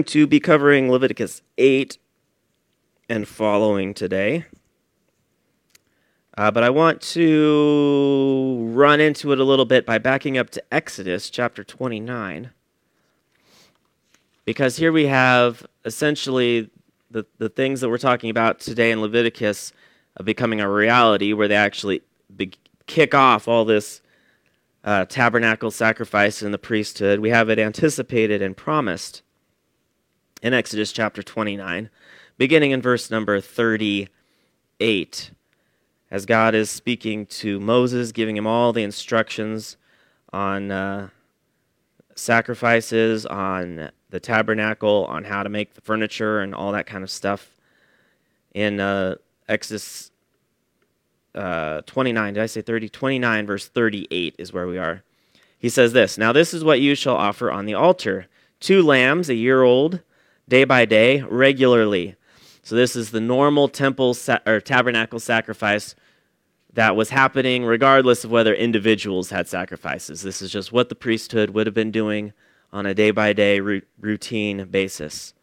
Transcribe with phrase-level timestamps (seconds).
[0.00, 1.98] to be covering Leviticus 8
[3.08, 4.46] and following today.
[6.36, 10.62] Uh, but I want to run into it a little bit by backing up to
[10.72, 12.50] Exodus chapter 29.
[14.46, 16.70] Because here we have essentially
[17.10, 19.74] the, the things that we're talking about today in Leviticus
[20.18, 22.00] uh, becoming a reality, where they actually
[22.34, 22.54] be-
[22.86, 24.00] kick off all this
[24.84, 27.20] uh, tabernacle sacrifice in the priesthood.
[27.20, 29.22] We have it anticipated and promised
[30.42, 31.88] in Exodus chapter 29,
[32.36, 35.30] beginning in verse number 38,
[36.10, 39.76] as God is speaking to Moses, giving him all the instructions
[40.32, 41.08] on uh,
[42.16, 47.10] sacrifices, on the tabernacle, on how to make the furniture, and all that kind of
[47.10, 47.52] stuff.
[48.52, 49.14] In uh,
[49.48, 50.10] Exodus
[51.36, 52.88] uh, 29, did I say 30?
[52.88, 55.04] 29, verse 38 is where we are.
[55.56, 58.26] He says this Now this is what you shall offer on the altar
[58.58, 60.00] two lambs, a year old
[60.48, 62.16] day by day, regularly.
[62.62, 65.94] So this is the normal temple sa- or tabernacle sacrifice
[66.72, 70.22] that was happening regardless of whether individuals had sacrifices.
[70.22, 72.32] This is just what the priesthood would have been doing
[72.72, 75.34] on a day by day routine basis.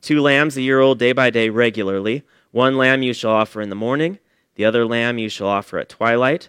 [0.00, 2.22] Two lambs a year old day by day regularly.
[2.50, 4.18] One lamb you shall offer in the morning,
[4.54, 6.48] the other lamb you shall offer at twilight.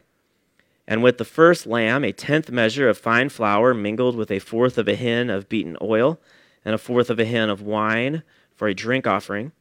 [0.87, 4.77] And with the first lamb, a tenth measure of fine flour mingled with a fourth
[4.77, 6.17] of a hin of beaten oil
[6.65, 8.23] and a fourth of a hin of wine
[8.55, 9.51] for a drink offering.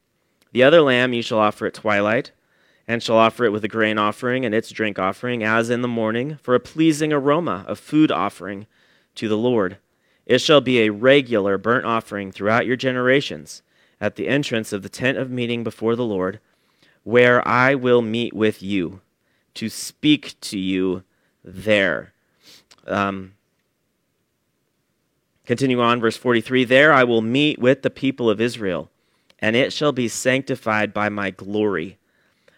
[0.53, 2.33] The other lamb you shall offer at twilight,
[2.89, 5.89] and shall offer it with a grain offering and its drink offering, as in the
[5.89, 8.67] morning, for a pleasing aroma of food offering
[9.17, 9.79] to the Lord.
[10.25, 13.63] It shall be a regular burnt offering throughout your generations,
[14.01, 16.39] at the entrance of the tent of meeting before the Lord,
[17.03, 19.01] where I will meet with you,
[19.55, 21.03] to speak to you
[21.43, 22.13] there.
[22.87, 23.36] Um,
[25.47, 28.91] Continue on, verse 43 There I will meet with the people of Israel,
[29.39, 31.99] and it shall be sanctified by my glory.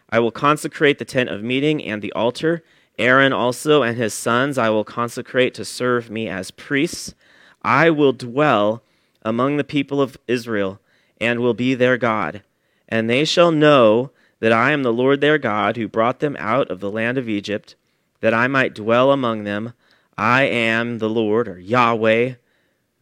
[0.09, 2.65] I will consecrate the tent of meeting and the altar.
[2.99, 7.15] Aaron also and his sons I will consecrate to serve me as priests.
[7.63, 8.83] I will dwell
[9.21, 10.81] among the people of Israel
[11.21, 12.43] and will be their God.
[12.89, 16.71] And they shall know that I am the Lord their God who brought them out
[16.71, 17.77] of the land of Egypt,
[18.23, 19.75] that I might dwell among them.
[20.17, 22.37] I am the Lord, or Yahweh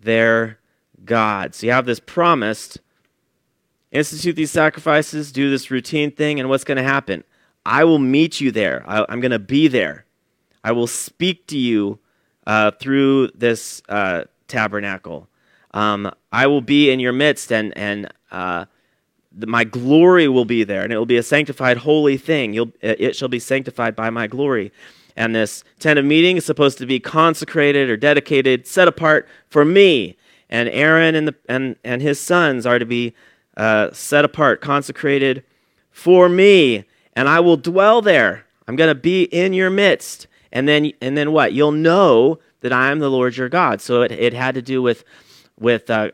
[0.07, 0.59] their
[1.05, 1.55] God.
[1.55, 2.79] So you have this promised
[3.93, 7.25] institute these sacrifices, do this routine thing, and what's going to happen?
[7.67, 8.85] I will meet you there.
[8.87, 10.07] I, am going to be there.
[10.65, 11.99] I will speak to you
[12.47, 15.29] uh, through this uh, tabernacle.
[15.75, 18.67] Um, I will be in your midst, and and uh,
[19.33, 22.55] the, my glory will be there, and it will be a sanctified, holy thing.
[22.55, 24.73] You'll, it shall be sanctified by my glory.
[25.17, 29.65] And this tent of meeting is supposed to be consecrated or dedicated, set apart for
[29.65, 30.17] me.
[30.51, 33.15] And Aaron and, the, and, and his sons are to be
[33.57, 35.43] uh, set apart, consecrated
[35.91, 36.85] for me.
[37.15, 38.45] And I will dwell there.
[38.69, 40.27] I'm going to be in your midst.
[40.53, 41.55] And then, and then what?
[41.55, 43.81] You'll know that I am the Lord your God.
[43.81, 45.05] So it, it had to do with,
[45.59, 46.11] with uh,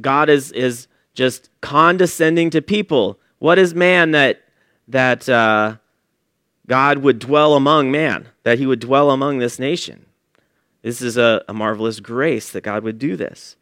[0.00, 3.20] God is, is just condescending to people.
[3.40, 4.42] What is man that,
[4.88, 5.76] that, uh,
[6.68, 10.06] God would dwell among man, that he would dwell among this nation.
[10.82, 13.56] This is a, a marvelous grace that God would do this.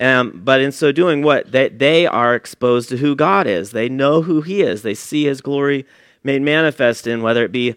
[0.00, 3.70] Um, but in so doing, what they, they are exposed to who God is.
[3.70, 4.82] They know who He is.
[4.82, 5.84] They see His glory
[6.22, 7.76] made manifest in whether it be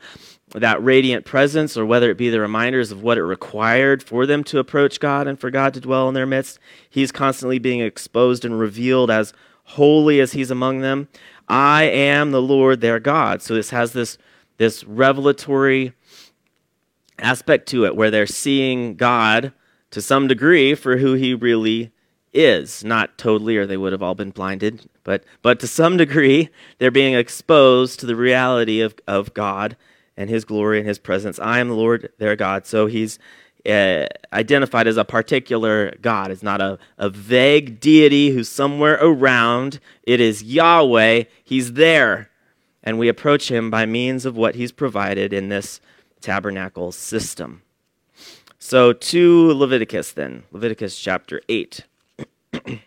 [0.52, 4.44] that radiant presence or whether it be the reminders of what it required for them
[4.46, 6.58] to approach God and for God to dwell in their midst.
[6.90, 9.34] He's constantly being exposed and revealed as
[9.66, 11.10] holy as He's among them.
[11.50, 13.42] I am the Lord their God.
[13.42, 14.18] So this has this
[14.58, 15.94] this revelatory
[17.20, 19.54] aspect to it where they're seeing God
[19.92, 21.92] to some degree for who he really
[22.34, 22.84] is.
[22.84, 26.92] Not totally, or they would have all been blinded, but, but to some degree, they're
[26.92, 29.76] being exposed to the reality of, of God
[30.16, 31.40] and his glory and his presence.
[31.40, 32.66] I am the Lord their God.
[32.66, 33.20] So he's
[33.68, 36.32] uh, identified as a particular God.
[36.32, 39.80] It's not a, a vague deity who's somewhere around.
[40.04, 41.24] It is Yahweh.
[41.44, 42.30] He's there
[42.88, 45.82] and we approach him by means of what he's provided in this
[46.22, 47.62] tabernacle system.
[48.60, 51.82] So, to Leviticus then, Leviticus chapter 8.
[52.64, 52.80] and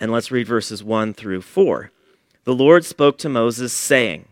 [0.00, 1.90] let's read verses 1 through 4.
[2.44, 4.28] The Lord spoke to Moses, saying,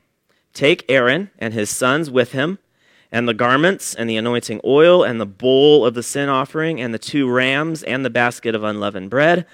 [0.54, 2.58] Take Aaron and his sons with him,
[3.12, 6.94] and the garments, and the anointing oil, and the bowl of the sin offering, and
[6.94, 9.44] the two rams, and the basket of unleavened bread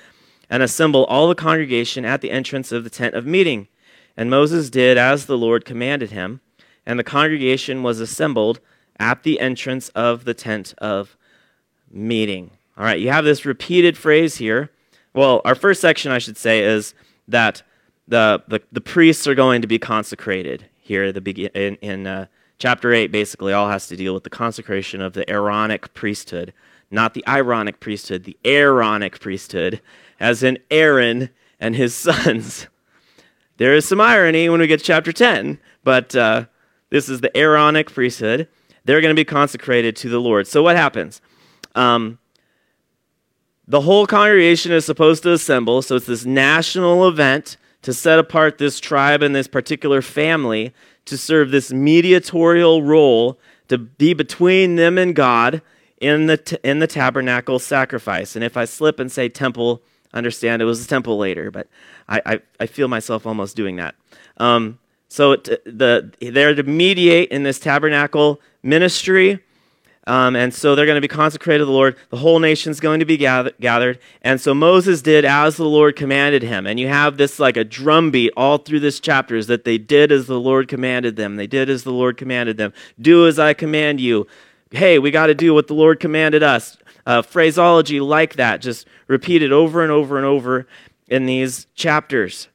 [0.49, 3.69] and assemble all the congregation at the entrance of the tent of meeting.
[4.17, 6.41] And Moses did as the Lord commanded him,
[6.85, 8.61] and the congregation was assembled
[8.99, 11.17] at the entrance of the tent of
[11.91, 12.51] meeting.
[12.79, 14.71] All right, you have this repeated phrase here.
[15.15, 16.95] Well, our first section, I should say, is
[17.29, 17.63] that
[18.09, 22.27] the, the, the priests are going to be consecrated here the begin, in, in uh,
[22.59, 26.53] chapter 8 basically all has to deal with the consecration of the aaronic priesthood
[26.91, 29.81] not the ironic priesthood the aaronic priesthood
[30.21, 31.31] as in aaron
[31.61, 32.67] and his sons.
[33.59, 36.47] There is some irony when we get to chapter 10 but uh,
[36.91, 38.49] this is the aaronic priesthood.
[38.85, 40.47] They're going to be consecrated to the lord.
[40.47, 41.21] So what happens?
[41.75, 42.19] Um,
[43.69, 48.59] the whole congregation is supposed to assemble so it's this national event to set apart
[48.59, 50.73] this tribe and this particular family
[51.05, 53.39] to serve this mediatorial role
[53.69, 55.62] to be between them and God
[56.01, 58.37] in the, t- in the tabernacle sacrifice.
[58.37, 59.83] And if I slip and say temple,
[60.17, 61.69] understand it was a temple later, but
[62.09, 63.95] I, I, I feel myself almost doing that.
[64.39, 64.79] Um,
[65.09, 69.41] so t- the, they're to mediate in this tabernacle ministry
[70.09, 71.97] um, and so they're going to be consecrated to the Lord.
[72.11, 73.99] The whole nation's going to be gather- gathered.
[74.23, 76.67] And so Moses did as the Lord commanded him.
[76.67, 80.12] And you have this like a drumbeat all through this chapter is that they did
[80.12, 81.37] as the Lord commanded them.
[81.37, 82.73] They did as the Lord commanded them.
[83.01, 84.29] Do as I command you.
[84.71, 86.77] Hey, we got to do what the Lord commanded us.
[87.06, 90.67] Uh, phraseology like that, just repeated over and over and over
[91.08, 92.49] in these chapters.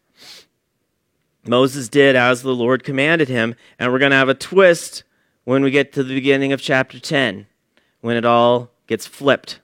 [1.46, 3.56] Moses did as the Lord commanded him.
[3.80, 5.04] And we're going to have a twist
[5.44, 7.48] when we get to the beginning of chapter 10,
[8.02, 9.60] when it all gets flipped.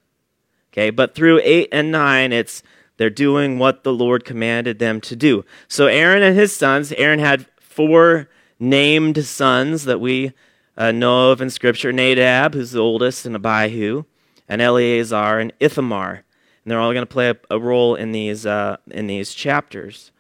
[0.72, 2.64] Okay, but through 8 and 9, it's
[2.98, 5.46] they're doing what the Lord commanded them to do.
[5.68, 8.28] So Aaron and his sons, Aaron had four
[8.60, 10.34] named sons that we
[10.76, 14.04] uh, know of in Scripture Nadab, who's the oldest, and Abihu,
[14.48, 16.24] and Eleazar, and Ithamar.
[16.64, 20.12] And they're all going to play a, a, role in these, uh, in these chapters.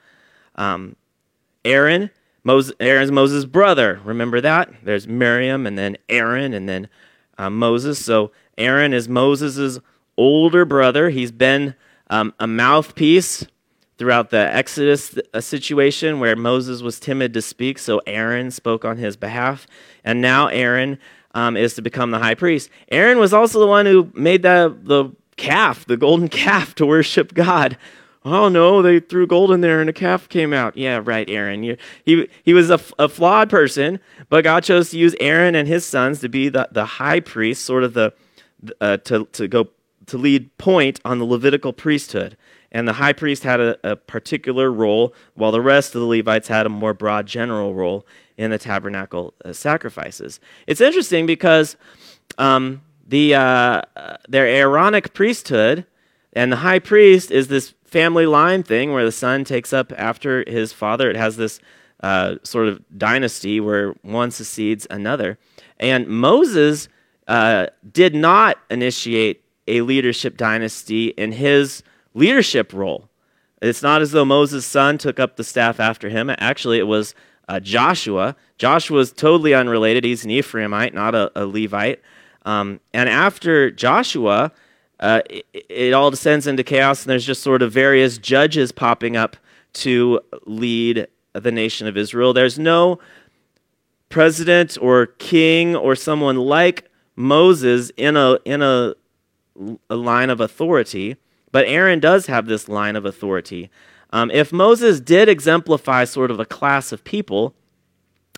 [0.55, 0.95] Um,
[1.65, 2.11] Aaron
[2.79, 3.99] Aaron's Moses' brother.
[4.03, 4.69] Remember that?
[4.83, 6.87] There's Miriam and then Aaron and then
[7.37, 8.03] uh, Moses.
[8.03, 9.79] So Aaron is Moses'
[10.17, 11.09] older brother.
[11.09, 11.75] He's been
[12.09, 13.45] um, a mouthpiece
[13.97, 18.97] throughout the Exodus uh, situation where Moses was timid to speak, so Aaron spoke on
[18.97, 19.67] his behalf.
[20.03, 20.99] And now Aaron
[21.33, 22.69] um, is to become the high priest.
[22.91, 27.33] Aaron was also the one who made the, the calf, the golden calf, to worship
[27.33, 27.77] God
[28.27, 30.77] oh no, they threw gold in there and a calf came out.
[30.77, 31.63] Yeah, right, Aaron.
[31.63, 35.67] You, he, he was a, a flawed person, but God chose to use Aaron and
[35.67, 38.13] his sons to be the, the high priest, sort of the,
[38.81, 39.69] uh, to, to go
[40.07, 42.37] to lead point on the Levitical priesthood.
[42.77, 46.47] And the high priest had a, a, particular role, while the rest of the Levites
[46.47, 48.05] had a more broad general role
[48.37, 50.39] in the tabernacle uh, sacrifices.
[50.67, 51.75] It's interesting because
[52.37, 53.81] um, the, uh,
[54.29, 55.87] their Aaronic priesthood
[56.33, 60.43] and the high priest is this family line thing where the son takes up after
[60.47, 61.09] his father.
[61.09, 61.59] It has this
[62.03, 65.39] uh, sort of dynasty where one succeeds another.
[65.79, 66.89] And Moses
[67.27, 71.81] uh, did not initiate a leadership dynasty in his
[72.17, 73.09] leadership role.
[73.61, 76.29] It's not as though Moses' son took up the staff after him.
[76.37, 77.15] Actually, it was
[77.47, 78.35] uh, Joshua.
[78.57, 80.03] Joshua is totally unrelated.
[80.03, 82.01] He's an Ephraimite, not a, a Levite.
[82.45, 84.51] Um, and after Joshua,
[84.99, 89.15] uh, it, it, all descends into chaos, and there's just sort of various judges popping
[89.15, 89.37] up
[89.73, 92.33] to lead the nation of Israel.
[92.33, 92.99] There's no
[94.09, 98.95] president or king or someone like Moses in a in a,
[99.89, 101.17] a line of authority,
[101.51, 103.69] but Aaron does have this line of authority.
[104.11, 107.53] Um, if Moses did exemplify sort of a class of people,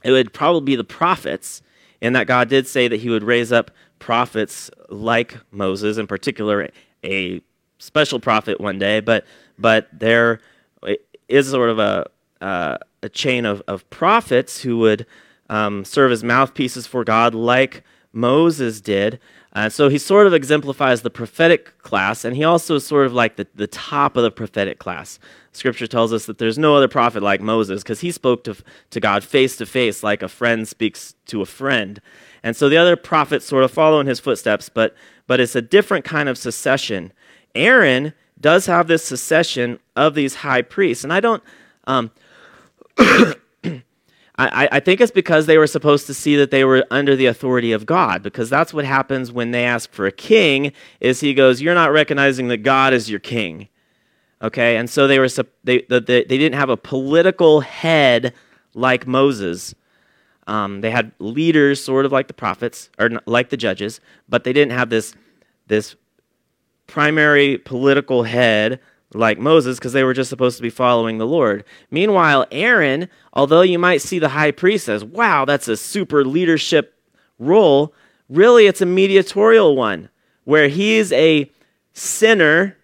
[0.04, 1.62] it would probably be the prophets,
[2.02, 6.70] in that God did say that he would raise up prophets like Moses, in particular,
[7.04, 7.42] a
[7.78, 9.26] special prophet one day, but
[9.58, 10.40] but there
[11.28, 12.10] is sort of a
[12.42, 15.06] uh, a chain of, of prophets who would
[15.50, 19.20] um, serve as mouthpieces for God, like Moses did.
[19.54, 23.14] Uh, so he sort of exemplifies the prophetic class, and he also is sort of
[23.14, 25.18] like the, the top of the prophetic class.
[25.54, 28.56] Scripture tells us that there's no other prophet like Moses because he spoke to,
[28.92, 32.00] to God face to face like a friend speaks to a friend.
[32.44, 35.62] And so the other prophets sort of follow in his footsteps, but, but it's a
[35.62, 37.12] different kind of succession.
[37.56, 41.04] Aaron does have this succession of these high priests.
[41.04, 41.44] And I don't.
[41.86, 42.12] Um,
[44.42, 47.26] I, I, think it's because they were supposed to see that they were under the
[47.26, 50.72] authority of God, because that's what happens when they ask for a king.
[51.02, 53.68] Is he goes, you're not recognizing that God is your king,
[54.42, 54.78] okay?
[54.78, 55.28] And so they were
[55.66, 58.34] they they, they didn't have a political head
[58.74, 59.76] like Moses,
[60.50, 64.52] um, they had leaders, sort of like the prophets, or like the judges, but they
[64.52, 65.14] didn't have this,
[65.68, 65.96] this
[66.88, 68.80] primary political head
[69.14, 71.64] like Moses because they were just supposed to be following the Lord.
[71.90, 76.96] Meanwhile, Aaron, although you might see the high priest as, wow, that's a super leadership
[77.40, 77.94] role,
[78.30, 80.10] really it's a mediatorial one
[80.44, 81.50] where he's a
[81.94, 82.78] sinner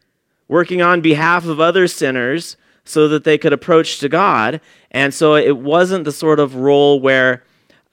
[0.47, 4.61] working on behalf of other sinners so that they could approach to God.
[4.91, 7.43] And so it wasn't the sort of role where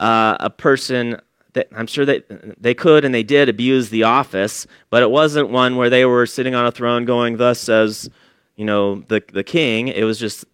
[0.01, 1.19] uh, a person
[1.55, 5.51] that I'm sure that they could and they did abuse the office, but it wasn't
[5.51, 8.09] one where they were sitting on a throne going, "Thus says,
[8.57, 10.45] you know, the the king." It was just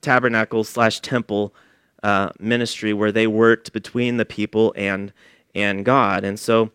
[0.00, 1.54] tabernacle slash temple
[2.02, 5.12] uh, ministry where they worked between the people and
[5.54, 6.70] and God, and so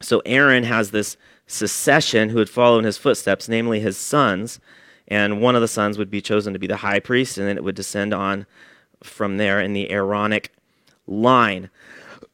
[0.00, 4.60] so Aaron has this succession who would follow in his footsteps, namely his sons,
[5.08, 7.56] and one of the sons would be chosen to be the high priest, and then
[7.56, 8.46] it would descend on
[9.02, 10.52] from there in the Aaronic
[11.06, 11.70] line.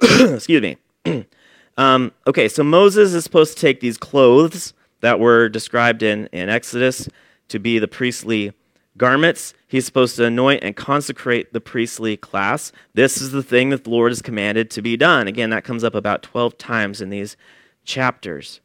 [0.21, 0.77] Excuse me.
[1.77, 6.49] um, okay, so Moses is supposed to take these clothes that were described in, in
[6.49, 7.09] Exodus
[7.49, 8.53] to be the priestly
[8.97, 9.55] garments.
[9.69, 12.73] He's supposed to anoint and consecrate the priestly class.
[12.95, 15.29] This is the thing that the Lord has commanded to be done.
[15.29, 17.37] Again, that comes up about 12 times in these
[17.85, 18.61] chapters.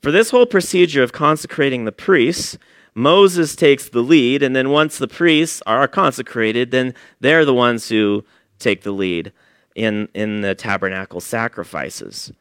[0.00, 2.58] For this whole procedure of consecrating the priests,
[2.94, 7.88] Moses takes the lead, and then once the priests are consecrated, then they're the ones
[7.88, 8.24] who
[8.58, 9.32] take the lead
[9.74, 12.32] in, in the tabernacle sacrifices.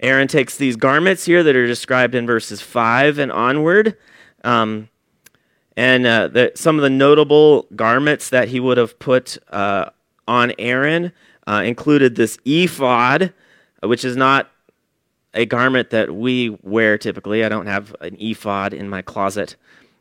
[0.00, 3.96] Aaron takes these garments here that are described in verses 5 and onward.
[4.44, 4.88] Um,
[5.76, 9.90] and uh, the, some of the notable garments that he would have put uh,
[10.28, 11.12] on Aaron
[11.46, 13.32] uh, included this ephod,
[13.82, 14.50] which is not
[15.34, 17.44] a garment that we wear typically.
[17.44, 19.56] I don't have an ephod in my closet.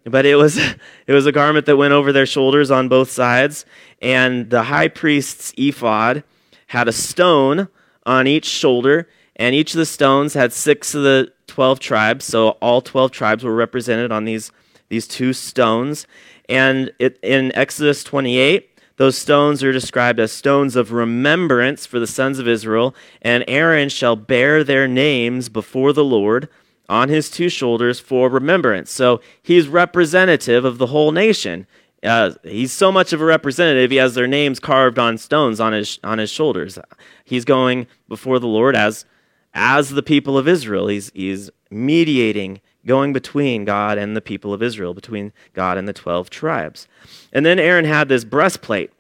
[0.06, 0.58] But it was,
[1.08, 3.66] it was a garment that went over their shoulders on both sides.
[4.02, 6.24] And the high priest's ephod
[6.68, 7.68] had a stone
[8.06, 12.26] on each shoulder, and each of the stones had six of the 12 tribes.
[12.26, 14.52] So all 12 tribes were represented on these,
[14.90, 16.08] these two stones.
[16.48, 22.08] And it, in Exodus 28, those stones are described as stones of remembrance for the
[22.08, 26.48] sons of Israel, and Aaron shall bear their names before the Lord
[26.88, 28.92] on his two shoulders for remembrance.
[28.92, 31.68] So he's representative of the whole nation.
[32.04, 33.92] Uh, he's so much of a representative.
[33.92, 36.78] He has their names carved on stones on his on his shoulders.
[37.24, 39.06] He's going before the Lord as
[39.54, 40.88] as the people of Israel.
[40.88, 45.94] He's he's mediating, going between God and the people of Israel, between God and the
[45.94, 46.88] twelve tribes.
[47.34, 48.92] And then Aaron had this breastplate,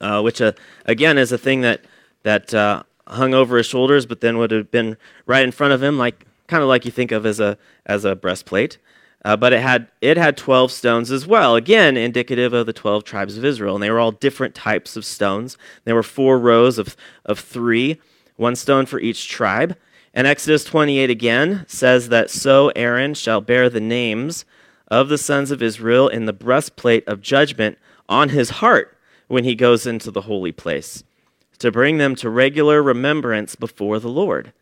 [0.00, 0.52] uh, which uh,
[0.86, 1.84] again is a thing that
[2.22, 4.96] that uh, hung over his shoulders, but then would have been
[5.26, 8.04] right in front of him, like kind of like you think of as a as
[8.04, 8.78] a breastplate.
[9.24, 11.54] Uh, but it had it had 12 stones as well.
[11.54, 13.76] Again indicative of the 12 tribes of israel.
[13.76, 15.56] And they were all different types of stones.
[15.84, 18.00] There were four rows of, of three
[18.36, 19.76] one stone for each tribe.
[20.14, 24.44] And exodus 28 again says that so aaron shall bear the names
[24.88, 28.98] of the sons of israel in the breastplate of judgment on his heart
[29.28, 31.04] when he goes into the holy place
[31.58, 34.52] to bring them to regular remembrance before the lord.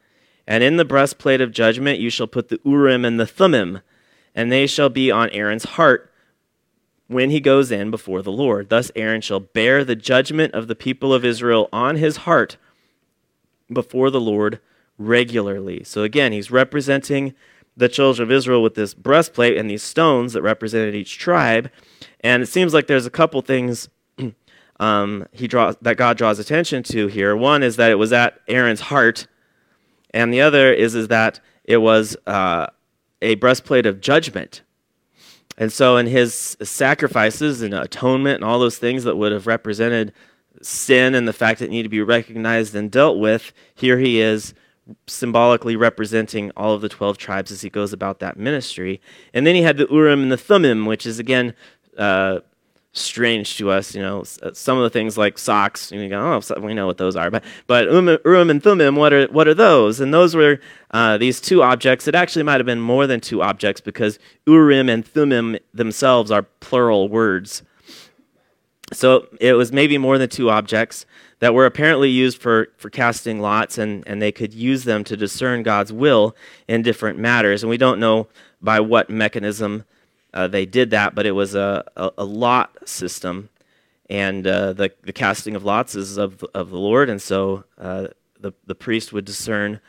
[0.46, 3.80] And in the breastplate of judgment you shall put the urim and the thummim
[4.34, 6.12] and they shall be on Aaron's heart
[7.08, 8.68] when he goes in before the Lord.
[8.68, 12.56] Thus Aaron shall bear the judgment of the people of Israel on his heart
[13.72, 14.60] before the Lord
[14.98, 15.82] regularly.
[15.84, 17.34] So again, he's representing
[17.76, 21.70] the children of Israel with this breastplate and these stones that represented each tribe.
[22.20, 23.88] And it seems like there's a couple things
[24.80, 27.34] um, he draws that God draws attention to here.
[27.34, 29.26] One is that it was at Aaron's heart,
[30.12, 32.66] and the other is is that it was uh,
[33.22, 34.62] a breastplate of judgment.
[35.58, 40.12] And so, in his sacrifices and atonement and all those things that would have represented
[40.62, 44.20] sin and the fact that it needed to be recognized and dealt with, here he
[44.20, 44.54] is
[45.06, 49.00] symbolically representing all of the 12 tribes as he goes about that ministry.
[49.32, 51.54] And then he had the Urim and the Thummim, which is again
[51.98, 52.40] uh,
[52.92, 53.94] strange to us.
[53.94, 56.98] You know, uh, some of the things like socks, you go, oh, we know what
[56.98, 57.30] those are.
[57.30, 57.86] But but
[58.24, 60.00] Urim and Thummim, what are what are those?
[60.00, 62.08] And those were uh, these two objects.
[62.08, 66.42] It actually might have been more than two objects because Urim and Thummim themselves are
[66.42, 67.62] plural words.
[68.92, 71.06] So it was maybe more than two objects
[71.38, 75.16] that were apparently used for, for casting lots, and, and they could use them to
[75.16, 76.36] discern God's will
[76.68, 77.62] in different matters.
[77.62, 78.28] And we don't know
[78.60, 79.84] by what mechanism
[80.32, 83.48] uh, they did that, but it was a, a, a lot system.
[84.08, 88.08] And uh, the, the casting of lots is of, of the Lord, and so uh,
[88.40, 89.80] the, the priest would discern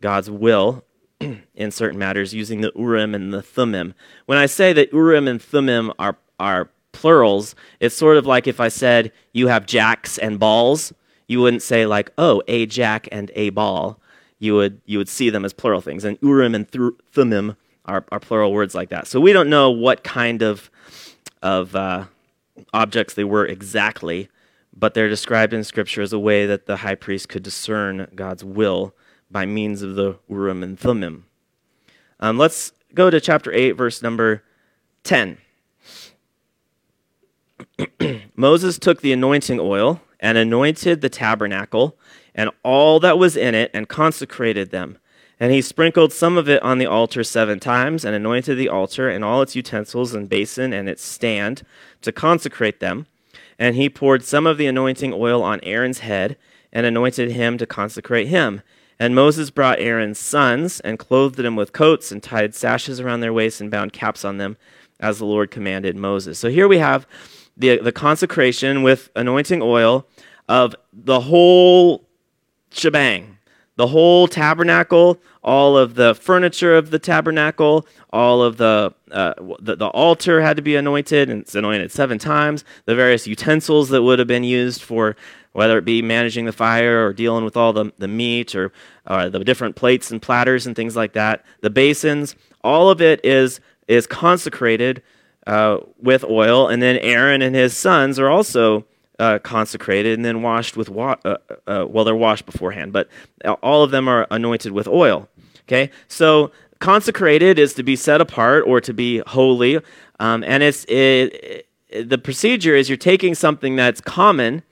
[0.00, 0.84] God's will
[1.54, 3.94] in certain matters using the Urim and the Thummim.
[4.26, 8.60] When I say that Urim and Thummim are, are plurals, it's sort of like if
[8.60, 10.92] I said you have jacks and balls,
[11.26, 14.00] you wouldn't say like, oh, a jack and a ball.
[14.40, 16.04] You would, you would see them as plural things.
[16.04, 16.68] And Urim and
[17.12, 17.56] Thummim
[17.88, 19.06] are, are plural words like that.
[19.06, 20.70] So we don't know what kind of,
[21.42, 22.04] of uh,
[22.72, 24.28] objects they were exactly,
[24.76, 28.44] but they're described in Scripture as a way that the high priest could discern God's
[28.44, 28.94] will
[29.30, 31.26] by means of the Urim and Thummim.
[32.20, 34.42] Um, let's go to chapter 8, verse number
[35.04, 35.38] 10.
[38.36, 41.96] Moses took the anointing oil and anointed the tabernacle
[42.34, 44.98] and all that was in it and consecrated them.
[45.40, 49.08] And he sprinkled some of it on the altar seven times and anointed the altar
[49.08, 51.62] and all its utensils and basin and its stand
[52.02, 53.06] to consecrate them.
[53.58, 56.36] And he poured some of the anointing oil on Aaron's head
[56.72, 58.62] and anointed him to consecrate him.
[58.98, 63.32] And Moses brought Aaron's sons and clothed them with coats and tied sashes around their
[63.32, 64.56] waists and bound caps on them
[64.98, 66.38] as the Lord commanded Moses.
[66.38, 67.06] So here we have
[67.56, 70.06] the, the consecration with anointing oil
[70.48, 72.04] of the whole
[72.70, 73.37] shebang,
[73.78, 79.76] the whole tabernacle, all of the furniture of the tabernacle, all of the, uh, the,
[79.76, 82.64] the altar had to be anointed, and it's anointed seven times.
[82.86, 85.14] The various utensils that would have been used for
[85.52, 88.72] whether it be managing the fire or dealing with all the, the meat or,
[89.06, 91.44] or the different plates and platters and things like that.
[91.60, 95.02] The basins, all of it is is consecrated
[95.46, 98.84] uh, with oil, and then Aaron and his sons are also
[99.18, 101.20] uh, consecrated and then washed with water.
[101.24, 103.08] Uh, uh, well, they're washed beforehand, but
[103.62, 105.28] all of them are anointed with oil.
[105.62, 109.80] Okay, so consecrated is to be set apart or to be holy,
[110.20, 114.62] um, and it's it, it, the procedure is you're taking something that's common,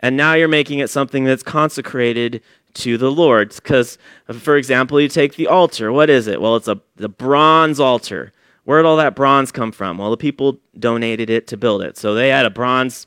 [0.00, 2.42] and now you're making it something that's consecrated
[2.74, 3.54] to the Lord.
[3.54, 3.98] Because,
[4.32, 5.92] for example, you take the altar.
[5.92, 6.40] What is it?
[6.40, 8.32] Well, it's a the bronze altar.
[8.64, 9.98] Where did all that bronze come from?
[9.98, 11.98] Well, the people donated it to build it.
[11.98, 13.06] So they had a bronze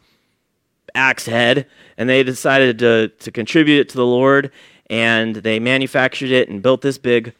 [0.98, 4.51] axe head and they decided to, to contribute it to the Lord
[4.89, 7.34] and they manufactured it and built this big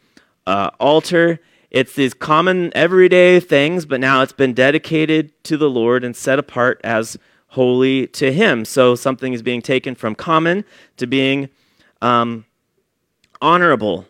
[0.46, 1.40] uh, altar.
[1.70, 6.38] It's these common everyday things, but now it's been dedicated to the Lord and set
[6.38, 8.64] apart as holy to Him.
[8.64, 10.64] So something is being taken from common
[10.96, 11.48] to being
[12.00, 12.46] um,
[13.42, 14.06] honorable,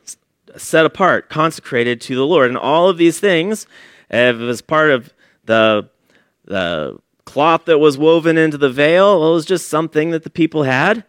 [0.56, 2.48] set apart, consecrated to the Lord.
[2.48, 3.66] And all of these things
[4.10, 5.12] was part of
[5.44, 5.88] the,
[6.44, 10.30] the cloth that was woven into the veil, well, it was just something that the
[10.30, 11.04] people had,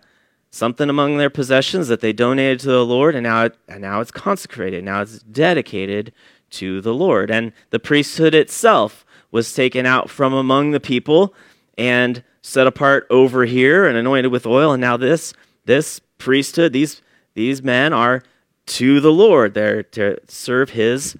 [0.51, 4.01] something among their possessions that they donated to the Lord, and now, it, and now
[4.01, 4.83] it's consecrated.
[4.83, 6.11] Now it's dedicated
[6.51, 7.31] to the Lord.
[7.31, 11.33] And the priesthood itself was taken out from among the people
[11.77, 14.73] and set apart over here and anointed with oil.
[14.73, 17.01] And now this, this priesthood, these,
[17.33, 18.23] these men are
[18.65, 19.53] to the Lord.
[19.53, 21.15] They're to serve his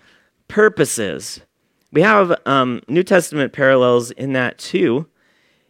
[0.49, 1.39] purposes.
[1.91, 5.07] We have um, New Testament parallels in that too.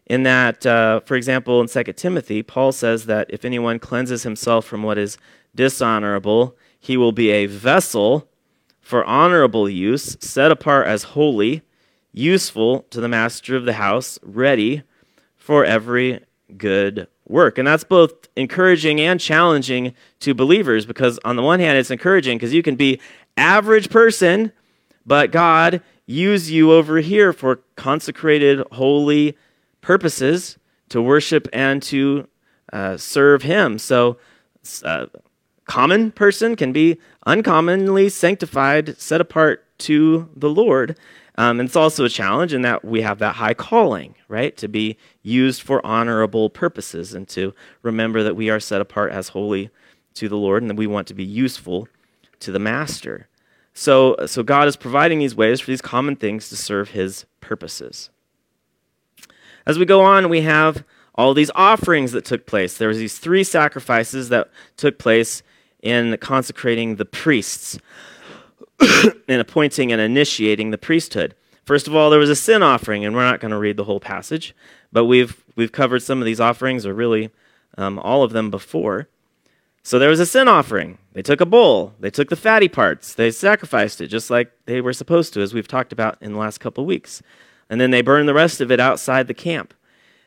[0.06, 4.66] In that, uh, for example, in 2 Timothy, Paul says that if anyone cleanses himself
[4.66, 5.18] from what is
[5.56, 8.28] dishonorable, he will be a vessel
[8.82, 11.62] for honorable use, set apart as holy,
[12.12, 14.82] useful to the master of the house, ready
[15.36, 16.20] for every
[16.58, 17.60] good work.
[17.60, 22.40] And that's both encouraging and challenging to believers because, on the one hand, it's encouraging
[22.40, 23.00] because you can be
[23.38, 24.52] average person,
[25.06, 29.38] but God use you over here for consecrated, holy
[29.82, 30.58] purposes
[30.89, 32.28] to worship and to
[32.74, 33.78] uh, serve Him.
[33.78, 34.17] So,
[34.84, 35.06] uh,
[35.65, 40.98] common person can be uncommonly sanctified, set apart to the Lord.
[41.38, 44.58] Um, and it's also a challenge in that we have that high calling, right?
[44.58, 49.30] To be used for honorable purposes and to remember that we are set apart as
[49.30, 49.69] holy
[50.15, 51.88] to the Lord and that we want to be useful
[52.41, 53.29] to the Master.
[53.80, 58.10] So, so God is providing these ways for these common things to serve his purposes.
[59.65, 60.84] As we go on, we have
[61.15, 62.78] all these offerings that took place.
[62.78, 65.44] There was these three sacrifices that took place
[65.82, 67.80] in consecrating the priests
[68.82, 71.34] and appointing and initiating the priesthood.
[71.63, 73.86] First of all, there was a sin offering, and we're not going to read the
[73.86, 74.54] whole passage,
[74.92, 77.30] but we've we've covered some of these offerings, or really
[77.78, 79.08] um, all of them before.
[79.84, 80.98] So there was a sin offering.
[81.13, 84.82] They took a bull, they took the fatty parts, they sacrificed it just like they
[84.82, 87.22] were supposed to, as we've talked about in the last couple of weeks.
[87.70, 89.74] And then they burned the rest of it outside the camp.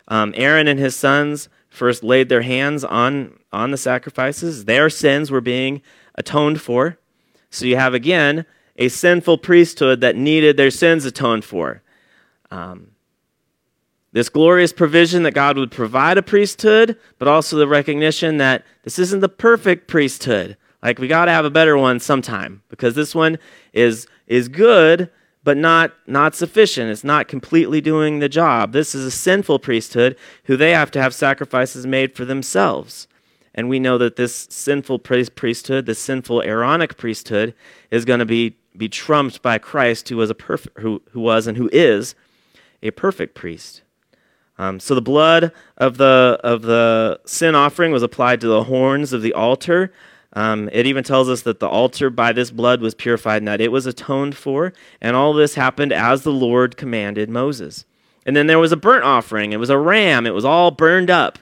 [0.09, 4.65] Um, Aaron and his sons first laid their hands on, on the sacrifices.
[4.67, 5.83] Their sins were being
[6.15, 6.99] atoned for.
[7.51, 8.45] So you have, again,
[8.77, 11.83] a sinful priesthood that needed their sins atoned for.
[12.51, 12.93] Um,
[14.12, 18.98] this glorious provision that God would provide a priesthood, but also the recognition that this
[18.98, 20.57] isn't the perfect priesthood.
[20.83, 23.38] Like we got to have a better one sometime because this one
[23.72, 25.11] is is good
[25.44, 26.90] but not not sufficient.
[26.90, 28.72] It's not completely doing the job.
[28.72, 33.09] This is a sinful priesthood who they have to have sacrifices made for themselves.
[33.55, 37.55] And we know that this sinful priesthood, this sinful Aaronic priesthood,
[37.90, 41.46] is going to be, be trumped by Christ, who was a perfect, who, who was
[41.46, 42.14] and who is
[42.83, 43.83] a perfect priest.
[44.59, 49.12] Um, so the blood of the of the sin offering was applied to the horns
[49.12, 49.93] of the altar.
[50.35, 53.61] Um, it even tells us that the altar by this blood was purified and that
[53.61, 54.73] it was atoned for.
[55.01, 57.85] And all this happened as the Lord commanded Moses.
[58.25, 59.53] And then there was a burnt offering.
[59.53, 60.27] It was a ram.
[60.27, 61.38] It was all burned up.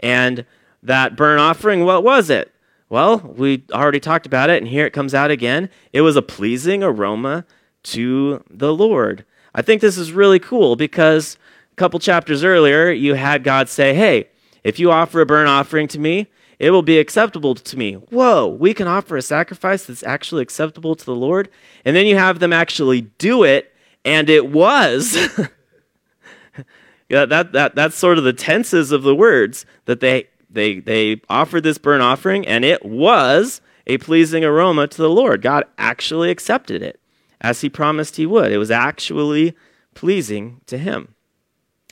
[0.00, 0.44] And
[0.82, 2.52] that burnt offering, what was it?
[2.88, 5.70] Well, we already talked about it, and here it comes out again.
[5.94, 7.46] It was a pleasing aroma
[7.84, 9.24] to the Lord.
[9.54, 11.38] I think this is really cool because
[11.72, 14.28] a couple chapters earlier, you had God say, Hey,
[14.62, 17.94] if you offer a burnt offering to me, it will be acceptable to me.
[17.94, 21.48] Whoa, we can offer a sacrifice that's actually acceptable to the Lord.
[21.84, 25.16] And then you have them actually do it, and it was.
[27.08, 31.20] yeah, that, that, that's sort of the tenses of the words that they, they, they
[31.28, 35.42] offered this burnt offering, and it was a pleasing aroma to the Lord.
[35.42, 37.00] God actually accepted it
[37.40, 38.52] as he promised he would.
[38.52, 39.56] It was actually
[39.94, 41.11] pleasing to him.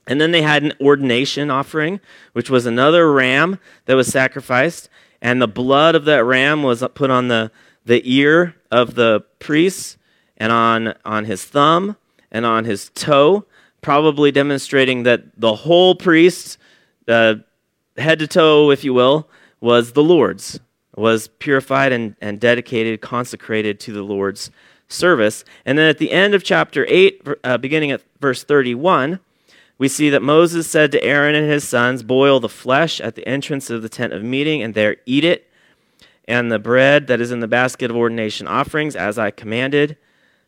[0.07, 2.01] And then they had an ordination offering,
[2.33, 4.89] which was another ram that was sacrificed.
[5.23, 7.53] And the blood of that ram was put on the,
[7.85, 9.99] the ear of the priest
[10.37, 11.97] and on, on his thumb
[12.33, 13.45] and on his toe,
[13.83, 16.59] probably demonstrating that the whole priest,
[17.07, 17.35] uh,
[17.97, 19.29] head to toe, if you will,
[19.61, 20.59] was the Lord's,
[20.97, 24.51] was purified and, and dedicated, consecrated to the Lord's
[24.89, 25.45] service.
[25.65, 29.21] And then at the end of chapter 8, uh, beginning at verse 31,
[29.81, 33.27] we see that Moses said to Aaron and his sons, Boil the flesh at the
[33.27, 35.51] entrance of the tent of meeting, and there eat it,
[36.29, 39.97] and the bread that is in the basket of ordination offerings, as I commanded,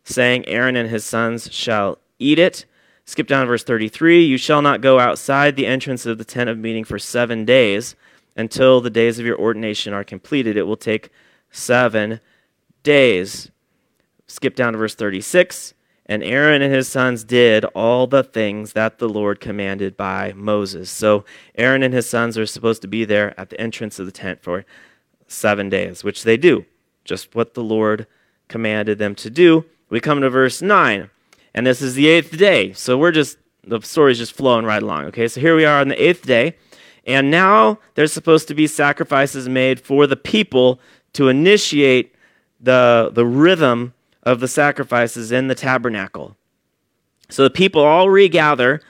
[0.05, 2.67] saying, Aaron and his sons shall eat it.
[3.07, 6.51] Skip down to verse 33 You shall not go outside the entrance of the tent
[6.51, 7.97] of meeting for seven days
[8.37, 10.59] until the days of your ordination are completed.
[10.59, 11.09] It will take
[11.51, 12.21] seven
[12.83, 13.51] days.
[14.27, 15.73] Skip down to verse 36.
[16.13, 20.91] And Aaron and his sons did all the things that the Lord commanded by Moses.
[20.91, 24.13] So Aaron and his sons are supposed to be there at the entrance of the
[24.13, 24.67] tent for
[25.27, 26.67] seven days, which they do,
[27.07, 28.07] just what the Lord
[28.49, 29.65] commanded them to do.
[29.89, 31.09] We come to verse 9,
[31.55, 32.75] and this is the eighth day.
[32.75, 35.07] So we're just, the story's just flowing right along.
[35.07, 36.57] Okay, so here we are on the eighth day,
[37.07, 40.79] and now there's supposed to be sacrifices made for the people
[41.15, 42.15] to initiate
[42.61, 46.37] the, the rhythm of the sacrifices in the tabernacle.
[47.29, 48.81] So the people all regather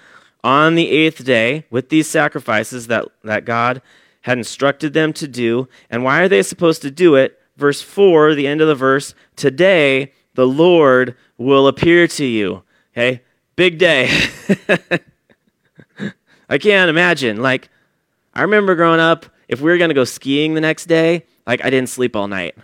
[0.45, 3.81] on the eighth day with these sacrifices that, that God
[4.23, 5.69] had instructed them to do.
[5.91, 7.41] And why are they supposed to do it?
[7.57, 12.63] Verse 4, the end of the verse, today the Lord will appear to you.
[12.93, 13.23] Okay?
[13.57, 14.11] Big day.
[16.49, 17.43] I can't imagine.
[17.43, 17.69] Like,
[18.35, 21.65] I remember growing up, if we were going to go skiing the next day, like,
[21.65, 22.57] I didn't sleep all night.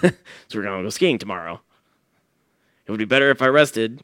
[0.48, 1.60] so we're going to go skiing tomorrow.
[2.86, 4.02] It would be better if I rested,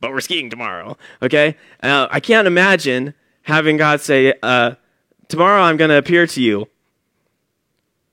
[0.00, 0.96] but we're skiing tomorrow.
[1.22, 1.56] Okay?
[1.82, 4.74] Uh, I can't imagine having God say, uh,
[5.32, 6.68] Tomorrow I'm going to appear to you.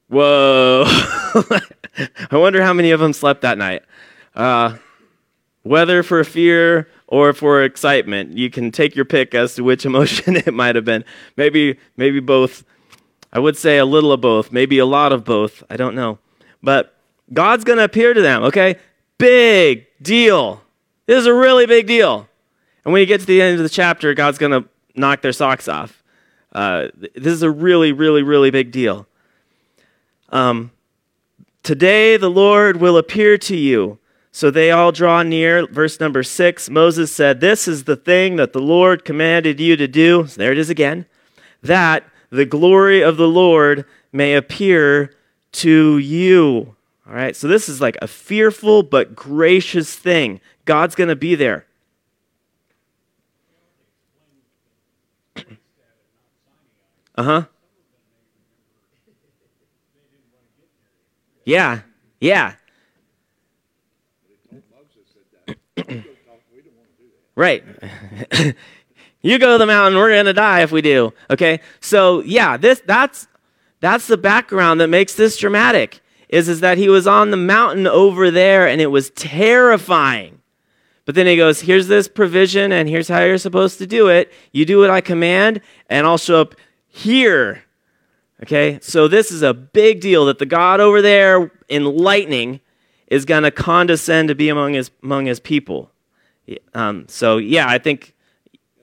[0.08, 0.84] Whoa.
[0.88, 3.84] I wonder how many of them slept that night.
[4.34, 4.78] Uh,
[5.64, 10.38] whether for fear or for excitement, you can take your pick as to which emotion
[10.38, 11.04] it might have been.
[11.36, 12.64] Maybe, maybe both.
[13.34, 15.62] I would say a little of both, maybe a lot of both.
[15.70, 16.20] I don't know.
[16.64, 16.96] But
[17.32, 18.78] God's going to appear to them, okay?
[19.18, 20.62] Big deal.
[21.06, 22.28] This is a really big deal.
[22.86, 25.34] And when you get to the end of the chapter, God's going to knock their
[25.34, 26.02] socks off.
[26.52, 29.08] Uh, this is a really, really, really big deal.
[30.30, 30.72] Um,
[31.64, 34.00] Today the Lord will appear to you.
[34.32, 35.68] So they all draw near.
[35.68, 39.88] Verse number six Moses said, This is the thing that the Lord commanded you to
[39.88, 40.26] do.
[40.28, 41.06] So there it is again.
[41.62, 45.14] That the glory of the Lord may appear
[45.52, 46.76] to you.
[47.10, 50.42] All right, so this is like a fearful but gracious thing.
[50.66, 51.66] God's going to be there.
[57.16, 57.46] Uh huh.
[61.44, 61.82] Yeah,
[62.22, 62.54] yeah.
[67.36, 67.66] right.
[69.22, 71.12] you go to the mountain, we're going to die if we do.
[71.30, 71.60] Okay?
[71.82, 73.28] So, yeah, this that's
[73.82, 77.88] that's the background that makes this dramatic is, is that he was on the mountain
[77.88, 80.40] over there and it was terrifying.
[81.06, 84.32] But then he goes, Here's this provision, and here's how you're supposed to do it.
[84.52, 86.54] You do what I command, and I'll show up
[86.88, 87.64] here.
[88.44, 88.78] Okay?
[88.84, 92.60] So this is a big deal that the God over there in lightning
[93.08, 95.90] is going to condescend to be among his, among his people.
[96.76, 98.14] Um, so, yeah, I think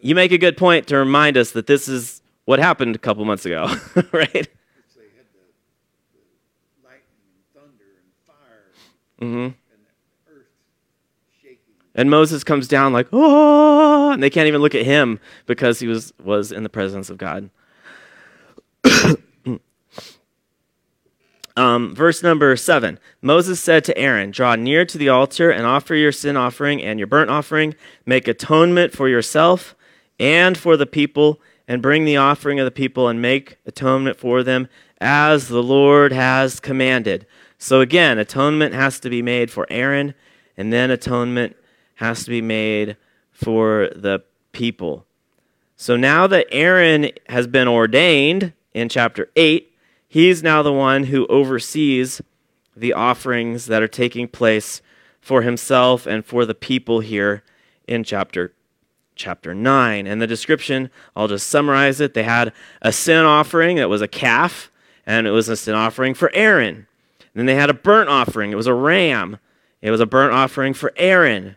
[0.00, 3.24] you make a good point to remind us that this is what happened a couple
[3.24, 3.72] months ago,
[4.12, 4.48] right?
[9.20, 9.48] Mm-hmm.
[11.94, 15.86] And, Moses comes down like, oh, and they can't even look at him because he
[15.86, 17.50] was, was in the presence of God.
[21.58, 25.94] Um, verse number seven Moses said to Aaron, Draw near to the altar and offer
[25.94, 27.74] your sin offering and your burnt offering.
[28.04, 29.74] Make atonement for yourself
[30.18, 34.42] and for the people, and bring the offering of the people and make atonement for
[34.42, 34.68] them
[35.00, 37.26] as the Lord has commanded.
[37.58, 40.14] So again, atonement has to be made for Aaron,
[40.56, 41.56] and then atonement
[41.96, 42.96] has to be made
[43.32, 45.06] for the people.
[45.76, 49.72] So now that Aaron has been ordained in chapter 8,
[50.08, 52.22] he's now the one who oversees
[52.76, 54.82] the offerings that are taking place
[55.20, 57.42] for himself and for the people here
[57.86, 58.52] in chapter
[59.16, 60.06] chapter 9.
[60.06, 62.14] And the description, I'll just summarize it.
[62.14, 64.70] They had a sin offering that was a calf,
[65.06, 66.86] and it was a sin offering for Aaron.
[67.36, 69.38] Then they had a burnt offering, it was a ram.
[69.82, 71.56] It was a burnt offering for Aaron.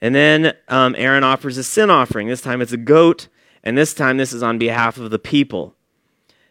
[0.00, 2.26] And then um, Aaron offers a sin offering.
[2.26, 3.28] This time it's a goat,
[3.62, 5.74] and this time this is on behalf of the people.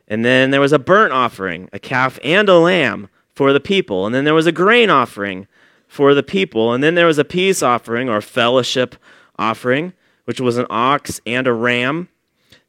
[0.07, 4.05] And then there was a burnt offering, a calf and a lamb for the people.
[4.05, 5.47] And then there was a grain offering
[5.87, 6.73] for the people.
[6.73, 8.95] And then there was a peace offering or fellowship
[9.37, 12.07] offering, which was an ox and a ram,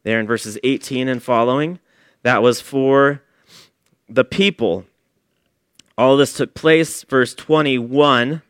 [0.03, 1.79] there in verses 18 and following.
[2.25, 3.23] That was for
[4.09, 4.87] the people.
[6.01, 8.41] All this took place, verse 21.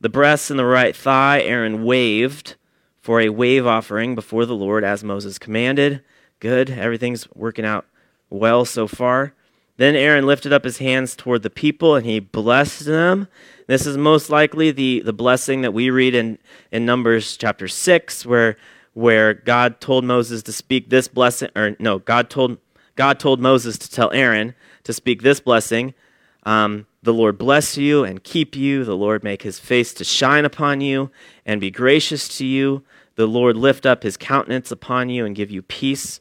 [0.00, 2.56] The breasts and the right thigh Aaron waved
[3.00, 6.02] for a wave offering before the Lord as Moses commanded.
[6.40, 6.68] Good.
[6.68, 7.86] Everything's working out
[8.28, 9.34] well so far.
[9.76, 13.28] Then Aaron lifted up his hands toward the people and he blessed them.
[13.68, 16.38] This is most likely the, the blessing that we read in,
[16.72, 18.56] in Numbers chapter 6, where,
[18.94, 22.58] where God told Moses to speak this blessing, or no, God told,
[22.96, 25.94] God told Moses to tell Aaron to speak this blessing.
[26.44, 28.84] Um, the Lord bless you and keep you.
[28.84, 31.10] The Lord make his face to shine upon you
[31.46, 32.82] and be gracious to you.
[33.14, 36.20] The Lord lift up his countenance upon you and give you peace.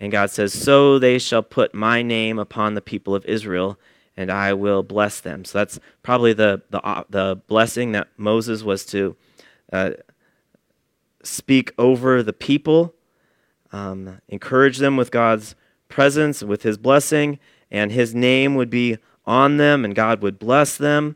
[0.00, 3.78] And God says, So they shall put my name upon the people of Israel,
[4.16, 5.44] and I will bless them.
[5.44, 9.16] So that's probably the, the, uh, the blessing that Moses was to
[9.72, 9.90] uh,
[11.22, 12.94] speak over the people,
[13.72, 15.54] um, encourage them with God's
[15.88, 17.38] presence, with his blessing,
[17.70, 21.14] and his name would be on them, and God would bless them.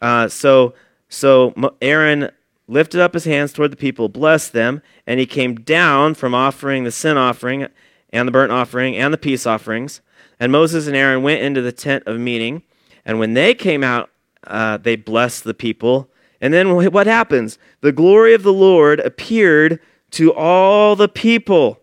[0.00, 0.74] Uh, so,
[1.08, 2.30] so Aaron
[2.68, 6.84] lifted up his hands toward the people, blessed them, and he came down from offering
[6.84, 7.66] the sin offering
[8.10, 10.02] and the burnt offering and the peace offerings.
[10.38, 12.62] And Moses and Aaron went into the tent of meeting.
[13.04, 14.10] And when they came out,
[14.46, 16.10] uh, they blessed the people.
[16.40, 17.58] And then what happens?
[17.80, 19.80] The glory of the Lord appeared
[20.12, 21.80] to all the people.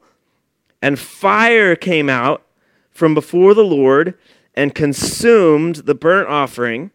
[0.82, 2.44] And fire came out
[2.92, 4.14] from before the Lord
[4.56, 6.92] and consumed the burnt offering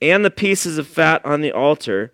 [0.00, 2.12] and the pieces of fat on the altar.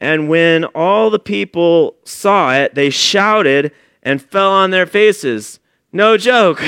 [0.00, 5.60] And when all the people saw it, they shouted and fell on their faces.
[5.92, 6.62] No joke.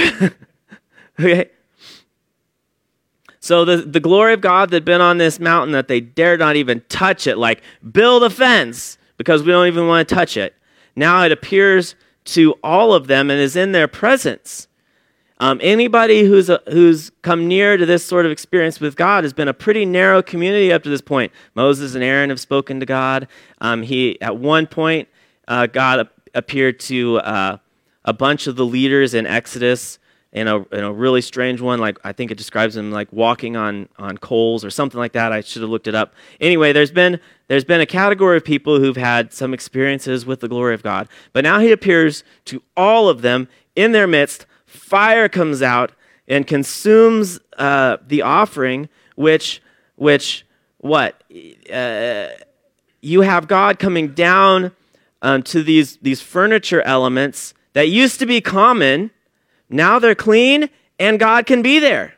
[1.21, 1.51] okay?
[3.41, 6.41] So the, the glory of God that had been on this mountain that they dared
[6.41, 10.37] not even touch it, like build a fence because we don't even want to touch
[10.37, 10.55] it.
[10.97, 11.95] Now it appears
[12.27, 14.69] to all of them and is in their presence.
[15.39, 19.33] Um, anybody who's, a, who's come near to this sort of experience with God has
[19.33, 21.33] been a pretty narrow community up to this point.
[21.55, 23.27] Moses and Aaron have spoken to God.
[23.61, 25.09] Um, he, at one point,
[25.49, 27.59] uh, God appeared to uh,
[28.05, 29.99] a bunch of the leaders in Exodus
[30.35, 31.79] in a, in a really strange one.
[31.79, 35.33] Like I think it describes them like walking on, on coals or something like that.
[35.33, 36.15] I should have looked it up.
[36.41, 40.49] Anyway, there's been there's been a category of people who've had some experiences with the
[40.49, 44.47] glory of God, but now He appears to all of them in their midst.
[44.75, 45.93] Fire comes out
[46.29, 49.63] and consumes uh, the offering, which
[49.97, 50.45] which
[50.79, 51.23] what
[51.73, 52.29] uh,
[53.01, 54.73] you have God coming down
[55.23, 59.11] um, to these these furniture elements that used to be common,
[59.69, 62.15] now they're clean and God can be there.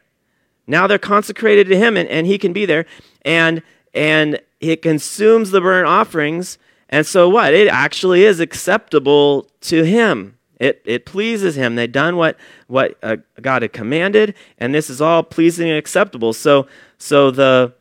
[0.66, 2.86] Now they're consecrated to Him and, and He can be there.
[3.22, 3.62] And,
[3.94, 6.58] and it consumes the burnt offerings.
[6.88, 7.54] And so what?
[7.54, 10.35] It actually is acceptable to Him.
[10.58, 11.76] It, it pleases Him.
[11.76, 16.32] They've done what, what uh, God had commanded, and this is all pleasing and acceptable.
[16.32, 16.66] So,
[16.98, 17.74] so the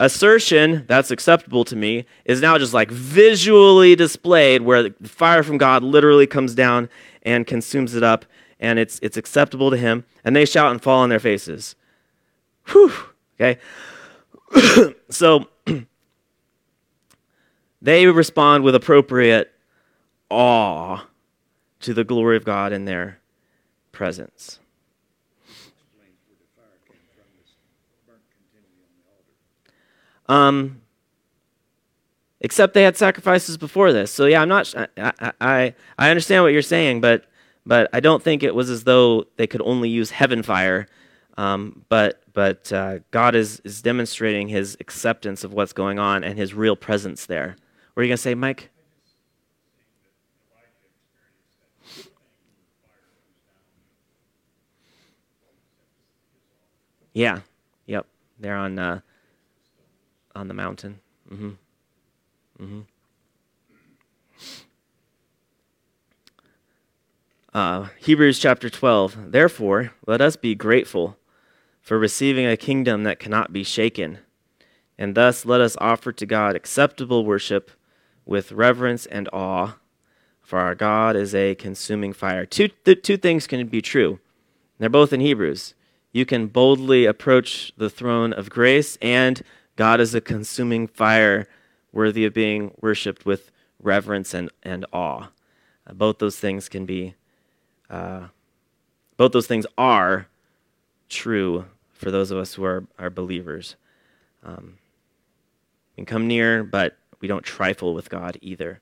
[0.00, 5.58] assertion that's acceptable to me is now just like visually displayed where the fire from
[5.58, 6.88] God literally comes down
[7.22, 8.24] and consumes it up,
[8.58, 10.04] and it's, it's acceptable to him.
[10.24, 11.76] And they shout and fall on their faces.
[12.68, 12.92] Whew.
[13.40, 13.60] Okay?
[15.10, 15.48] so
[17.82, 19.52] they respond with appropriate
[20.30, 21.04] awe
[21.82, 23.18] to the glory of God in their
[23.92, 24.58] presence.
[30.28, 30.82] Um,
[32.40, 34.10] except they had sacrifices before this.
[34.12, 34.74] So yeah, I'm not.
[34.98, 37.26] I, I I understand what you're saying, but
[37.66, 40.88] but I don't think it was as though they could only use heaven fire
[41.38, 46.38] Um, but but uh, God is, is demonstrating his acceptance of what's going on and
[46.38, 47.56] his real presence there.
[47.96, 48.70] Are you to say, Mike?
[57.12, 57.40] Yeah.
[57.86, 58.06] Yep.
[58.38, 59.00] They're on uh,
[60.34, 61.00] on the mountain.
[61.30, 61.50] Mm-hmm.
[62.62, 62.80] Mm-hmm.
[67.54, 69.30] Uh, Hebrews chapter 12.
[69.30, 71.18] Therefore, let us be grateful
[71.82, 74.18] for receiving a kingdom that cannot be shaken.
[74.96, 77.70] And thus let us offer to God acceptable worship
[78.24, 79.76] with reverence and awe,
[80.40, 82.46] for our God is a consuming fire.
[82.46, 84.20] Two, two things can be true.
[84.78, 85.74] They're both in Hebrews.
[86.12, 89.42] You can boldly approach the throne of grace, and
[89.76, 91.48] God is a consuming fire
[91.90, 95.28] worthy of being worshiped with reverence and, and awe.
[95.86, 97.14] Uh, both those things can be,
[97.88, 98.28] uh,
[99.16, 100.26] both those things are
[101.08, 103.76] true for those of us who are, are believers.
[104.44, 104.78] Um,
[105.92, 108.80] we can come near, but we don't trifle with God either.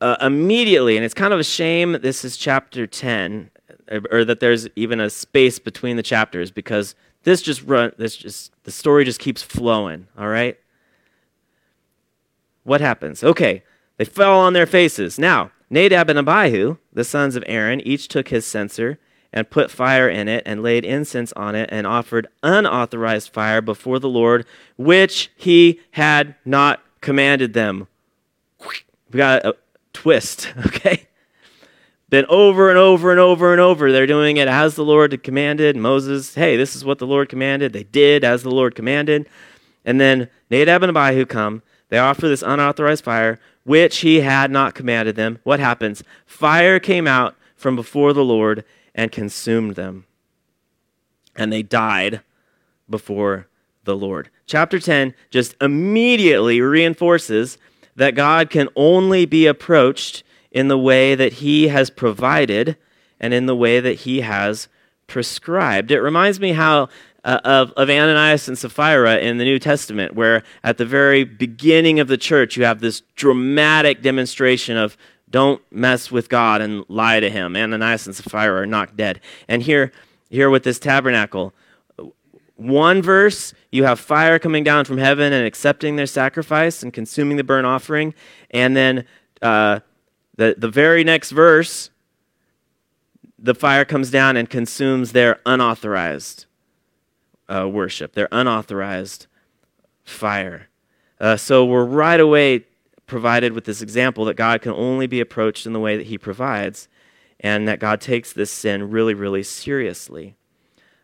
[0.00, 3.50] Uh, immediately, and it's kind of a shame this is chapter 10,
[4.10, 6.94] or that there's even a space between the chapters because
[7.24, 10.58] this just run this just the story just keeps flowing all right?
[12.62, 13.22] What happens?
[13.22, 13.62] Okay
[13.96, 15.18] they fell on their faces.
[15.18, 18.98] Now nadab and abihu the sons of aaron each took his censer
[19.32, 23.98] and put fire in it and laid incense on it and offered unauthorized fire before
[23.98, 27.86] the lord which he had not commanded them.
[29.10, 29.54] We got a
[29.92, 31.06] twist okay
[32.14, 35.76] then over and over and over and over, they're doing it as the Lord commanded.
[35.76, 37.72] Moses, hey, this is what the Lord commanded.
[37.72, 39.28] They did as the Lord commanded.
[39.84, 41.62] And then Nadab and Abihu come.
[41.88, 45.38] They offer this unauthorized fire, which he had not commanded them.
[45.44, 46.02] What happens?
[46.26, 50.06] Fire came out from before the Lord and consumed them.
[51.36, 52.20] And they died
[52.88, 53.48] before
[53.84, 54.30] the Lord.
[54.46, 57.58] Chapter 10 just immediately reinforces
[57.96, 60.22] that God can only be approached
[60.54, 62.78] in the way that he has provided
[63.20, 64.68] and in the way that he has
[65.06, 65.90] prescribed.
[65.90, 66.88] It reminds me how
[67.24, 71.98] uh, of, of Ananias and Sapphira in the New Testament, where at the very beginning
[71.98, 74.96] of the church, you have this dramatic demonstration of
[75.28, 77.56] don't mess with God and lie to him.
[77.56, 79.20] Ananias and Sapphira are knocked dead.
[79.48, 79.90] And here,
[80.30, 81.52] here with this tabernacle,
[82.56, 87.36] one verse, you have fire coming down from heaven and accepting their sacrifice and consuming
[87.36, 88.14] the burnt offering.
[88.52, 89.06] And then
[89.42, 89.80] uh,
[90.36, 91.90] the, the very next verse,
[93.38, 96.46] the fire comes down and consumes their unauthorized
[97.48, 99.26] uh, worship, their unauthorized
[100.02, 100.68] fire.
[101.20, 102.64] Uh, so we're right away
[103.06, 106.16] provided with this example that God can only be approached in the way that He
[106.16, 106.88] provides,
[107.40, 110.36] and that God takes this sin really, really seriously.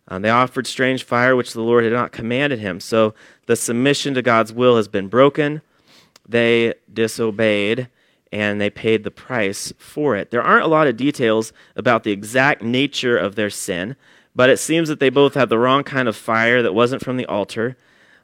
[0.08, 2.80] Uh, they offered strange fire, which the Lord had not commanded him.
[2.80, 3.14] So
[3.46, 5.62] the submission to God's will has been broken.
[6.28, 7.88] They disobeyed,
[8.32, 10.30] and they paid the price for it.
[10.30, 13.96] There aren't a lot of details about the exact nature of their sin,
[14.34, 17.16] but it seems that they both had the wrong kind of fire that wasn't from
[17.16, 17.76] the altar,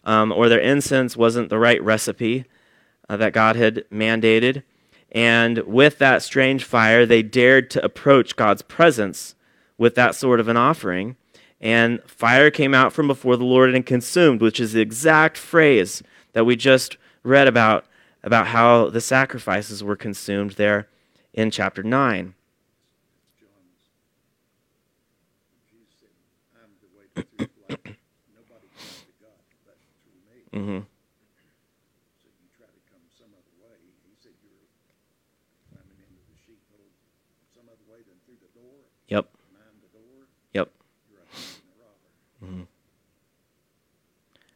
[0.05, 2.45] um, or their incense wasn't the right recipe
[3.09, 4.63] uh, that God had mandated.
[5.11, 9.35] And with that strange fire, they dared to approach God's presence
[9.79, 11.17] with that sort of an offering.
[11.61, 16.03] And fire came out from before the Lord and consumed, which is the exact phrase
[16.33, 17.87] that we just read about
[18.23, 20.89] about how the sacrifices were consumed there
[21.33, 22.35] in chapter 9.
[30.53, 30.81] mm-hmm.
[30.81, 33.77] So you try to come some other way.
[34.09, 34.69] He said you're
[35.73, 36.93] climbing into the sheepfold
[37.55, 38.85] some other way than through the door.
[39.09, 39.25] Yep.
[39.53, 40.29] Mind the door.
[40.53, 40.69] Yep.
[41.11, 42.11] You're a thief and a robber.
[42.45, 42.65] Mm-hmm.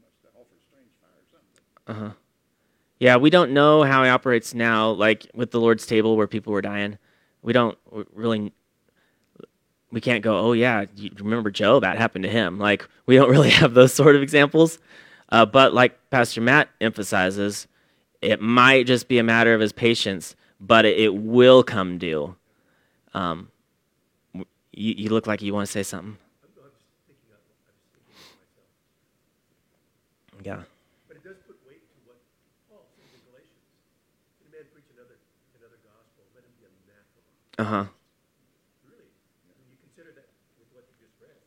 [0.02, 2.04] must have offered strange fire or something.
[2.04, 2.14] uh-huh.
[3.00, 6.54] Yeah, we don't know how he operates now, like with the Lord's table where people
[6.54, 6.98] were dying.
[7.42, 7.78] We don't
[8.14, 8.54] really,
[9.92, 11.80] we can't go, oh yeah, you remember Joe?
[11.80, 12.60] That happened to him.
[12.60, 14.80] Like we don't really have those sort of examples.
[15.30, 17.68] Uh, but like Pastor Matt emphasizes,
[18.22, 22.36] it might just be a matter of his patience, but it, it will come due.
[23.14, 23.50] Um,
[24.34, 26.18] you, you look like you want to say something.
[30.44, 30.62] Yeah.
[37.58, 37.86] Uh huh.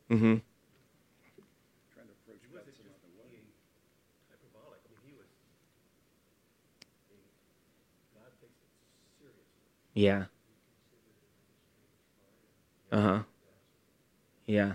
[0.09, 0.35] Mm-hmm.
[0.35, 3.39] Trying to approach God some other way.
[9.93, 10.25] Yeah.
[12.91, 13.19] Uh huh.
[14.45, 14.73] Yeah.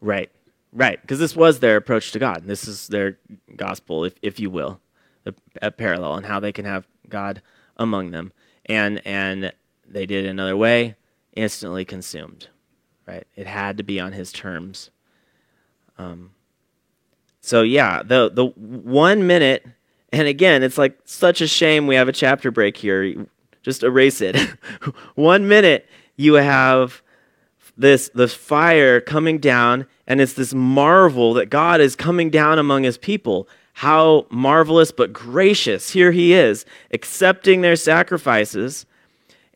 [0.00, 0.30] Right.
[0.72, 1.00] Right.
[1.00, 2.44] Because this was their approach to God.
[2.46, 3.18] This is their
[3.56, 4.80] gospel, if, if you will,
[5.26, 7.40] a, a parallel and how they can have God
[7.76, 8.32] among them.
[8.66, 9.52] And and
[9.86, 10.96] they did it another way,
[11.34, 12.48] instantly consumed.
[13.06, 13.26] Right.
[13.34, 14.90] It had to be on his terms.
[15.98, 16.30] Um,
[17.40, 19.66] so yeah, the the one minute,
[20.12, 23.26] and again, it's like such a shame we have a chapter break here.
[23.62, 24.36] Just erase it.
[25.14, 27.02] one minute, you have
[27.76, 32.84] this this fire coming down, and it's this marvel that God is coming down among
[32.84, 33.48] His people.
[33.74, 35.90] How marvelous but gracious!
[35.90, 38.86] Here He is, accepting their sacrifices.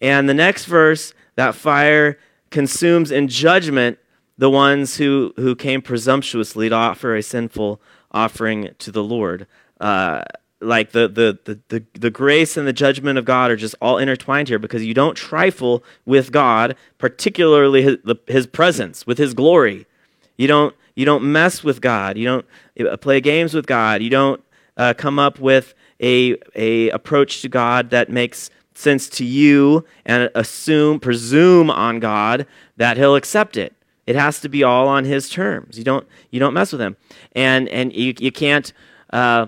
[0.03, 2.18] And the next verse, that fire
[2.51, 3.99] consumes in judgment
[4.39, 7.80] the ones who, who came presumptuously to offer a sinful
[8.11, 9.47] offering to the Lord.
[9.80, 10.22] Uh,
[10.61, 13.99] like the, the, the, the, the grace and the judgment of God are just all
[13.99, 19.34] intertwined here because you don't trifle with God, particularly his, the, his presence, with his
[19.34, 19.87] glory.
[20.37, 22.16] You don't, you don't mess with God.
[22.16, 22.47] You don't
[22.89, 24.03] uh, play games with God.
[24.03, 24.43] You don't
[24.76, 30.31] uh, come up with a, a approach to God that makes sense to you and
[30.35, 32.47] assume, presume on God
[32.77, 33.74] that he'll accept it.
[34.07, 35.79] It has to be all on his terms.
[35.79, 36.97] You don't you don't mess with him,
[37.33, 38.72] and and you you can't
[39.12, 39.47] uh,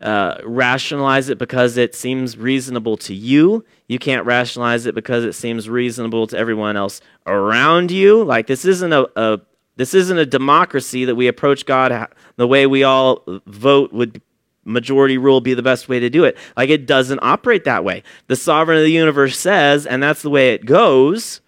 [0.00, 3.62] uh, rationalize it because it seems reasonable to you.
[3.88, 8.24] You can't rationalize it because it seems reasonable to everyone else around you.
[8.24, 9.40] Like this isn't a, a
[9.76, 14.22] this isn't a democracy that we approach God the way we all vote would
[14.64, 16.36] majority rule be the best way to do it.
[16.56, 18.02] Like it doesn't operate that way.
[18.26, 21.40] The sovereign of the universe says, and that's the way it goes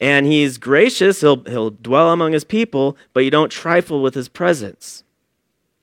[0.00, 4.28] and he's gracious he'll, he'll dwell among his people but you don't trifle with his
[4.28, 5.04] presence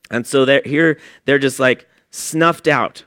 [0.09, 3.05] and so they're here they're just like snuffed out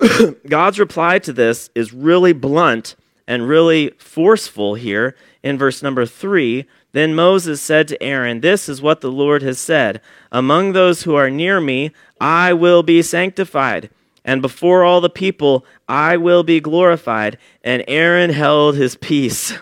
[0.48, 2.96] god's reply to this is really blunt
[3.28, 6.66] and really forceful here in verse number three
[6.96, 10.00] then moses said to aaron this is what the lord has said
[10.32, 11.90] among those who are near me
[12.20, 13.90] i will be sanctified
[14.26, 17.38] and before all the people I will be glorified.
[17.62, 19.54] And Aaron held his peace.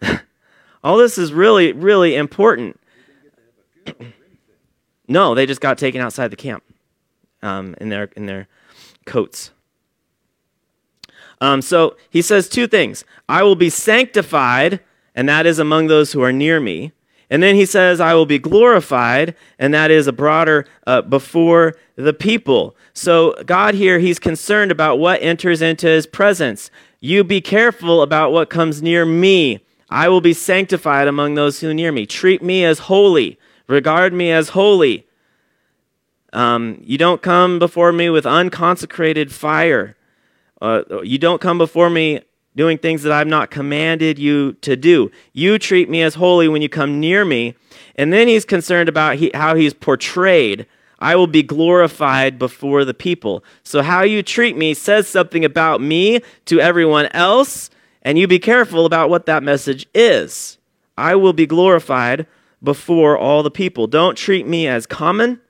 [0.84, 2.80] all this is really, really important.
[5.08, 6.62] no, they just got taken outside the camp
[7.42, 8.46] um, in, their, in their
[9.06, 9.50] coats.
[11.40, 14.80] Um, so he says two things I will be sanctified,
[15.18, 16.92] and that is among those who are near me.
[17.28, 21.74] And then he says, I will be glorified, and that is a broader uh, before
[21.96, 22.76] the people.
[22.92, 26.70] So, God here, he's concerned about what enters into his presence.
[27.00, 29.58] You be careful about what comes near me.
[29.90, 32.06] I will be sanctified among those who near me.
[32.06, 35.04] Treat me as holy, regard me as holy.
[36.32, 39.96] Um, you don't come before me with unconsecrated fire.
[40.62, 42.20] Uh, you don't come before me
[42.58, 45.12] doing things that I've not commanded you to do.
[45.32, 47.54] You treat me as holy when you come near me.
[47.94, 50.66] And then he's concerned about he, how he's portrayed.
[50.98, 53.44] I will be glorified before the people.
[53.62, 57.70] So, how you treat me says something about me to everyone else,
[58.02, 60.58] and you be careful about what that message is.
[60.96, 62.26] I will be glorified
[62.60, 63.86] before all the people.
[63.86, 65.40] Don't treat me as common.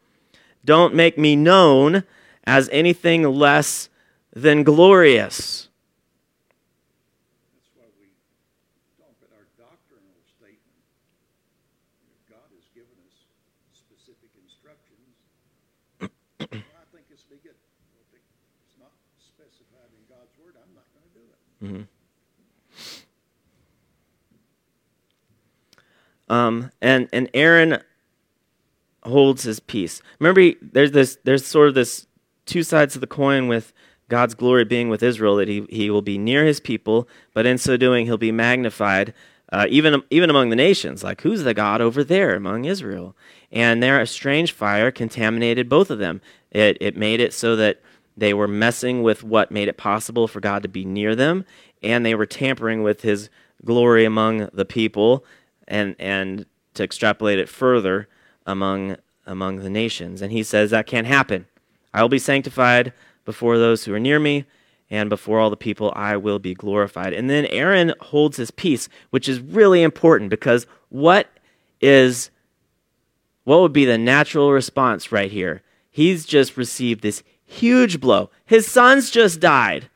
[0.63, 2.05] Don't make me known
[2.45, 3.89] as anything less
[4.35, 5.69] than glorious.
[21.63, 21.83] Mm-hmm.
[26.29, 27.79] Um, and and Aaron
[29.05, 30.03] holds his peace.
[30.19, 32.07] Remember, he, there's this there's sort of this
[32.47, 33.73] two sides of the coin with
[34.09, 37.59] God's glory being with Israel that he he will be near his people, but in
[37.59, 39.15] so doing he'll be magnified.
[39.51, 43.17] Uh, even even among the nations, like who's the God over there among Israel?
[43.51, 46.21] And there, a strange fire contaminated both of them.
[46.51, 47.81] It it made it so that
[48.15, 51.47] they were messing with what made it possible for God to be near them,
[51.83, 53.31] and they were tampering with his
[53.65, 55.25] glory among the people
[55.69, 58.09] and and to extrapolate it further
[58.47, 58.97] among
[59.27, 60.21] among the nations.
[60.21, 61.47] And he says that can't happen.
[61.95, 62.93] I will be sanctified
[63.25, 64.47] before those who are near me,
[64.91, 67.13] and before all the people I will be glorified.
[67.13, 71.29] And then Aaron holds his peace, which is really important because what
[71.81, 72.31] is
[73.45, 75.63] what would be the natural response right here?
[75.91, 78.29] He's just received this Huge blow.
[78.45, 79.89] His sons just died.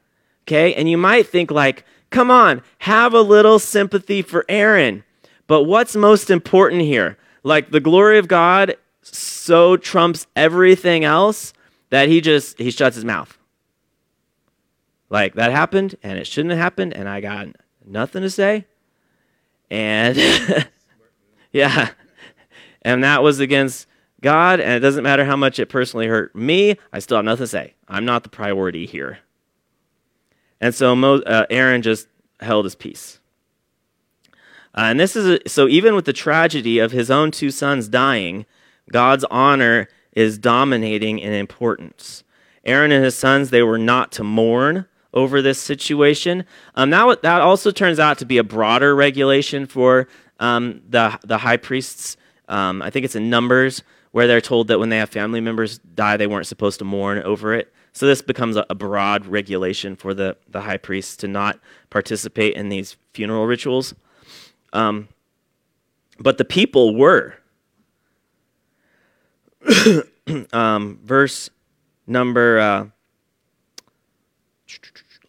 [0.44, 0.74] Okay?
[0.74, 5.04] And you might think, like, come on, have a little sympathy for Aaron.
[5.46, 7.18] But what's most important here?
[7.42, 11.52] Like, the glory of God so trumps everything else
[11.90, 13.36] that he just he shuts his mouth.
[15.10, 17.48] Like that happened and it shouldn't have happened and I got
[17.84, 18.64] nothing to say.
[19.70, 20.16] And
[21.52, 21.90] yeah.
[22.80, 23.86] And that was against
[24.22, 27.44] God and it doesn't matter how much it personally hurt me, I still have nothing
[27.44, 27.74] to say.
[27.88, 29.18] I'm not the priority here.
[30.60, 32.06] And so Mo, uh, Aaron just
[32.40, 33.18] held his peace.
[34.74, 37.88] Uh, and this is a, so even with the tragedy of his own two sons
[37.88, 38.46] dying,
[38.90, 42.24] God's honor is dominating in importance.
[42.64, 46.44] Aaron and his sons, they were not to mourn over this situation.
[46.74, 50.08] Um, that, that also turns out to be a broader regulation for
[50.40, 52.16] um, the, the high priests.
[52.48, 55.78] Um, I think it's in Numbers where they're told that when they have family members
[55.78, 57.72] die, they weren't supposed to mourn over it.
[57.92, 61.58] So this becomes a, a broad regulation for the, the high priests to not
[61.90, 63.94] participate in these funeral rituals.
[64.72, 65.08] Um,
[66.18, 67.34] but the people were.
[70.52, 71.50] um, verse
[72.06, 72.86] number, uh,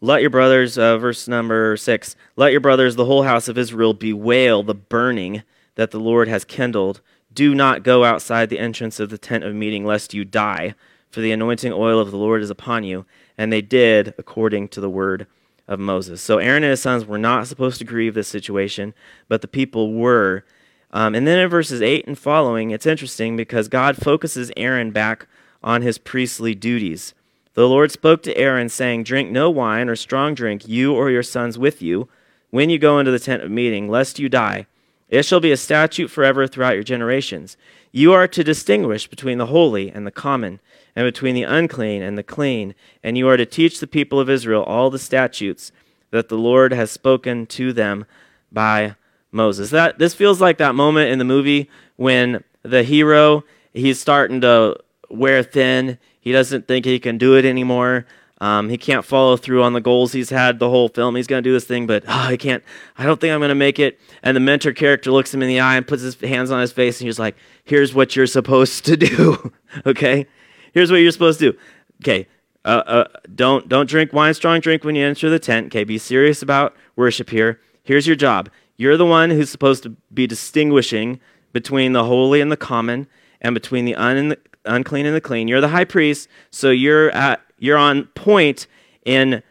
[0.01, 3.93] let your brothers, uh, verse number six, let your brothers, the whole house of Israel,
[3.93, 5.43] bewail the burning
[5.75, 7.01] that the Lord has kindled.
[7.33, 10.75] Do not go outside the entrance of the tent of meeting, lest you die,
[11.09, 13.05] for the anointing oil of the Lord is upon you.
[13.37, 15.25] And they did according to the word
[15.67, 16.21] of Moses.
[16.21, 18.93] So Aaron and his sons were not supposed to grieve this situation,
[19.27, 20.43] but the people were.
[20.91, 25.27] Um, and then in verses 8 and following, it's interesting because God focuses Aaron back
[25.63, 27.13] on his priestly duties.
[27.53, 31.23] The Lord spoke to Aaron, saying, Drink no wine or strong drink, you or your
[31.23, 32.09] sons with you,
[32.49, 34.67] when you go into the tent of meeting, lest you die.
[35.09, 37.55] It shall be a statute forever throughout your generations.
[37.95, 40.59] You are to distinguish between the holy and the common,
[40.95, 42.73] and between the unclean and the clean,
[43.03, 45.71] and you are to teach the people of Israel all the statutes
[46.09, 48.05] that the Lord has spoken to them
[48.51, 48.95] by
[49.31, 49.69] Moses.
[49.69, 54.77] That this feels like that moment in the movie when the hero he's starting to
[55.09, 55.99] wear thin.
[56.19, 58.07] He doesn't think he can do it anymore.
[58.43, 61.15] Um, he can't follow through on the goals he's had the whole film.
[61.15, 62.61] He's going to do this thing, but oh, I can't.
[62.97, 64.01] I don't think I'm going to make it.
[64.21, 66.73] And the mentor character looks him in the eye and puts his hands on his
[66.73, 69.53] face, and he's like, "Here's what you're supposed to do.
[69.85, 70.27] okay,
[70.73, 71.57] here's what you're supposed to do.
[72.01, 72.27] Okay,
[72.65, 75.67] uh, uh, don't don't drink wine, strong drink when you enter the tent.
[75.67, 77.61] Okay, be serious about worship here.
[77.83, 78.49] Here's your job.
[78.75, 81.21] You're the one who's supposed to be distinguishing
[81.53, 83.07] between the holy and the common,
[83.39, 85.47] and between the, un the unclean and the clean.
[85.47, 88.67] You're the high priest, so you're at you're on point
[89.05, 89.41] in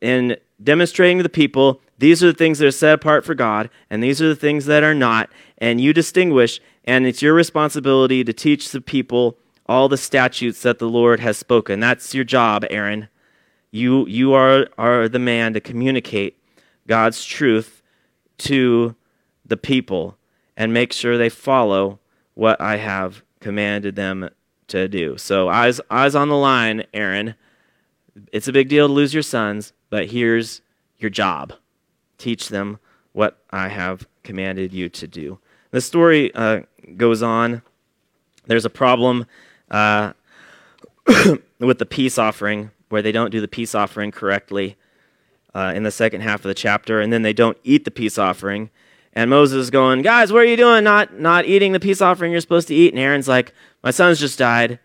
[0.00, 3.68] in demonstrating to the people these are the things that are set apart for God,
[3.90, 8.22] and these are the things that are not, and you distinguish, and it's your responsibility
[8.22, 11.80] to teach the people all the statutes that the Lord has spoken.
[11.80, 13.08] That's your job, Aaron.
[13.70, 16.38] You you are are the man to communicate
[16.86, 17.82] God's truth
[18.38, 18.94] to
[19.44, 20.16] the people
[20.56, 21.98] and make sure they follow
[22.34, 24.30] what I have commanded them
[24.68, 25.18] to do.
[25.18, 27.34] So, eyes, eyes on the line, Aaron.
[28.32, 30.60] It's a big deal to lose your sons, but here's
[30.98, 31.52] your job
[32.18, 32.78] teach them
[33.12, 35.38] what I have commanded you to do.
[35.70, 36.62] The story uh,
[36.96, 37.62] goes on.
[38.46, 39.26] There's a problem
[39.70, 40.14] uh,
[41.58, 44.76] with the peace offering where they don't do the peace offering correctly
[45.54, 48.18] uh, in the second half of the chapter, and then they don't eat the peace
[48.18, 48.70] offering.
[49.12, 50.84] And Moses is going, guys, what are you doing?
[50.84, 52.92] Not not eating the peace offering you're supposed to eat.
[52.92, 53.52] And Aaron's like,
[53.82, 54.78] my son's just died.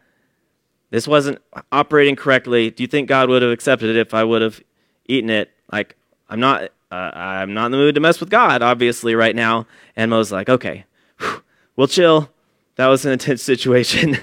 [0.93, 1.41] This wasn't
[1.71, 2.69] operating correctly.
[2.69, 4.61] Do you think God would have accepted it if I would have
[5.07, 5.49] eaten it?
[5.71, 5.95] Like,
[6.29, 6.65] I'm not.
[6.91, 9.65] Uh, I'm not in the mood to mess with God, obviously, right now.
[9.95, 10.85] And Moses like, okay,
[11.75, 12.29] we'll chill.
[12.75, 14.19] That was an intense situation,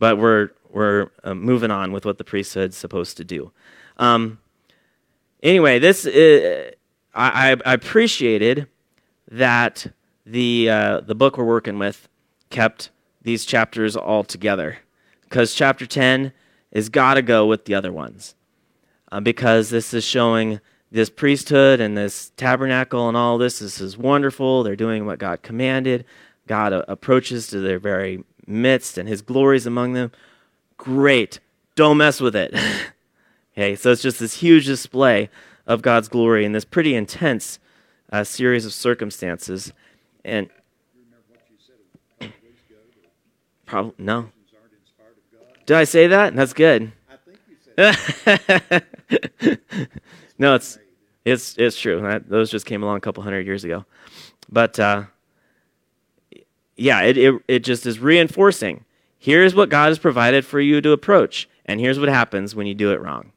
[0.00, 3.52] but we're we're uh, moving on with what the priesthood's supposed to do.
[3.96, 4.40] Um,
[5.44, 6.74] anyway, this is,
[7.14, 8.66] I, I appreciated
[9.30, 9.86] that
[10.26, 12.08] the uh, the book we're working with
[12.50, 12.90] kept
[13.22, 14.78] these chapters all together
[15.30, 16.32] because chapter 10
[16.72, 18.34] is got to go with the other ones
[19.12, 20.60] uh, because this is showing
[20.90, 23.60] this priesthood and this tabernacle and all this.
[23.60, 24.64] This is wonderful.
[24.64, 26.04] They're doing what God commanded.
[26.48, 30.10] God uh, approaches to their very midst and his glories among them.
[30.76, 31.38] Great.
[31.76, 32.54] Don't mess with it.
[33.58, 35.28] Okay, so it's just this huge display
[35.66, 37.58] of God's glory in this pretty intense
[38.10, 39.72] uh, series of circumstances.
[40.24, 40.48] And
[43.66, 44.30] probably no.
[45.70, 46.34] Did I say that?
[46.34, 46.90] That's good.
[47.08, 48.82] I think you
[49.38, 49.62] said
[50.40, 50.80] no, it's
[51.24, 52.00] it's it's true.
[52.00, 53.84] That, those just came along a couple hundred years ago,
[54.50, 55.04] but uh,
[56.74, 58.84] yeah, it, it it just is reinforcing.
[59.16, 62.74] Here's what God has provided for you to approach And here's what happens when you
[62.74, 63.30] do it wrong.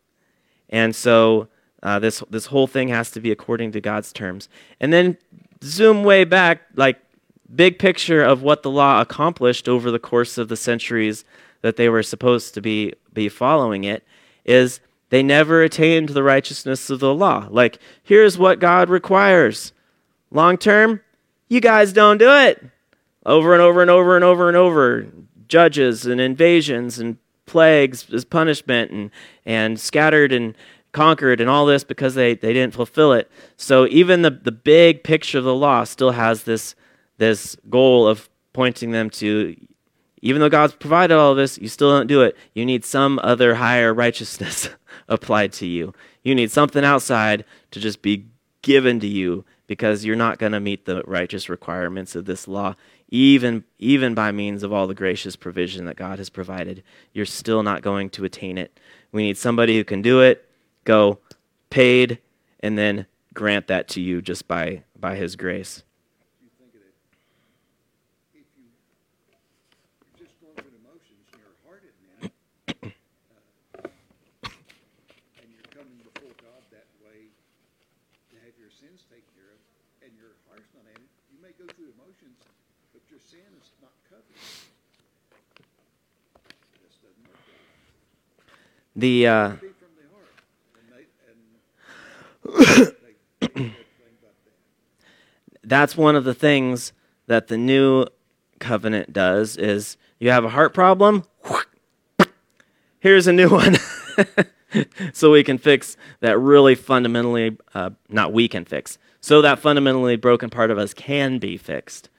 [0.69, 1.49] And so
[1.83, 4.49] uh, this this whole thing has to be according to God's terms.
[4.79, 5.19] And then
[5.63, 6.99] zoom way back, like
[7.55, 11.23] big picture of what the law accomplished over the course of the centuries
[11.63, 14.03] that they were supposed to be be following it
[14.45, 17.47] is they never attained the righteousness of the law.
[17.49, 19.73] Like here's what God requires.
[20.29, 21.01] Long term,
[21.47, 22.63] you guys don't do it.
[23.25, 25.07] Over and over and over and over and over.
[25.47, 29.11] Judges and invasions and plagues as punishment and,
[29.45, 30.55] and scattered and
[30.91, 33.29] conquered and all this because they, they didn't fulfill it.
[33.55, 36.75] So even the, the big picture of the law still has this,
[37.17, 39.55] this goal of pointing them to
[40.23, 42.35] even though God's provided all this, you still don't do it.
[42.53, 44.69] You need some other higher righteousness
[45.07, 45.93] applied to you.
[46.23, 48.25] You need something outside to just be
[48.61, 52.75] given to you because you're not going to meet the righteous requirements of this law
[53.09, 56.81] even even by means of all the gracious provision that God has provided.
[57.13, 58.79] You're still not going to attain it.
[59.11, 60.49] We need somebody who can do it
[60.83, 61.19] go
[61.69, 62.19] paid
[62.59, 65.83] and then grant that to you just by by his grace.
[66.41, 66.95] You think of it,
[68.33, 68.71] if you,
[70.15, 72.33] you're just going through the motions and your heart isn't in it,
[72.79, 72.89] uh,
[75.43, 77.27] and you're coming before God that way
[78.31, 79.59] to have your sins taken care of,
[80.07, 82.39] and your heart's not in it, you may go through the motions,
[82.95, 84.39] but your sin is not covered.
[86.79, 87.83] This doesn't work that way.
[88.47, 89.59] The uh, Be from the heart, and they, and they, they think about
[93.41, 93.73] that.
[95.63, 96.93] that's one of the things
[97.27, 98.05] that the new
[98.59, 101.23] covenant does is you have a heart problem
[102.99, 103.75] here's a new one
[105.13, 110.15] so we can fix that really fundamentally uh, not we can fix so that fundamentally
[110.15, 112.09] broken part of us can be fixed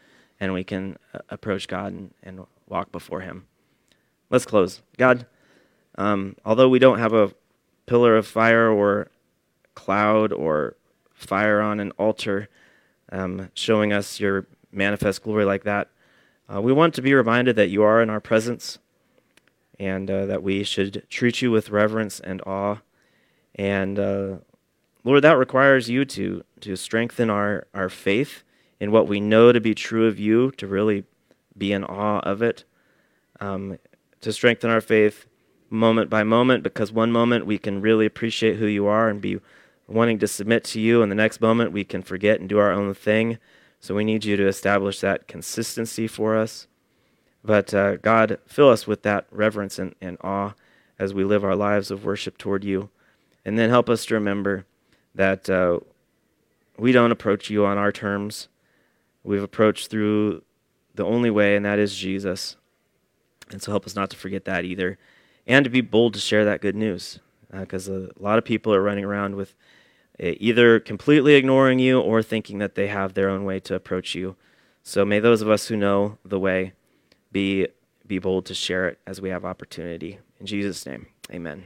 [0.40, 3.46] and we can uh, approach god and, and walk before him
[4.30, 5.26] let's close god
[5.96, 7.32] um, although we don't have a
[7.86, 9.08] pillar of fire or
[9.74, 10.76] cloud or
[11.12, 12.48] fire on an altar
[13.12, 15.88] um, showing us your manifest glory like that.
[16.52, 18.78] Uh, we want to be reminded that you are in our presence
[19.78, 22.76] and uh, that we should treat you with reverence and awe.
[23.54, 24.36] And uh,
[25.04, 28.42] Lord, that requires you to, to strengthen our, our faith
[28.80, 31.04] in what we know to be true of you, to really
[31.56, 32.64] be in awe of it,
[33.40, 33.78] um,
[34.20, 35.26] to strengthen our faith
[35.70, 39.40] moment by moment, because one moment we can really appreciate who you are and be
[39.86, 42.72] wanting to submit to you, and the next moment we can forget and do our
[42.72, 43.38] own thing.
[43.80, 46.66] So we need you to establish that consistency for us.
[47.44, 50.54] But uh, God, fill us with that reverence and, and awe
[50.98, 52.88] as we live our lives of worship toward you.
[53.44, 54.64] And then help us to remember
[55.14, 55.80] that uh,
[56.78, 58.48] we don't approach you on our terms.
[59.22, 60.42] We've approached through
[60.94, 62.56] the only way, and that is Jesus.
[63.50, 64.98] And so help us not to forget that either.
[65.46, 67.18] And to be bold to share that good news.
[67.50, 69.54] Because uh, a lot of people are running around with
[70.22, 74.14] uh, either completely ignoring you or thinking that they have their own way to approach
[74.14, 74.36] you.
[74.82, 76.72] So may those of us who know the way
[77.32, 77.68] be,
[78.06, 80.18] be bold to share it as we have opportunity.
[80.40, 81.64] In Jesus' name, amen.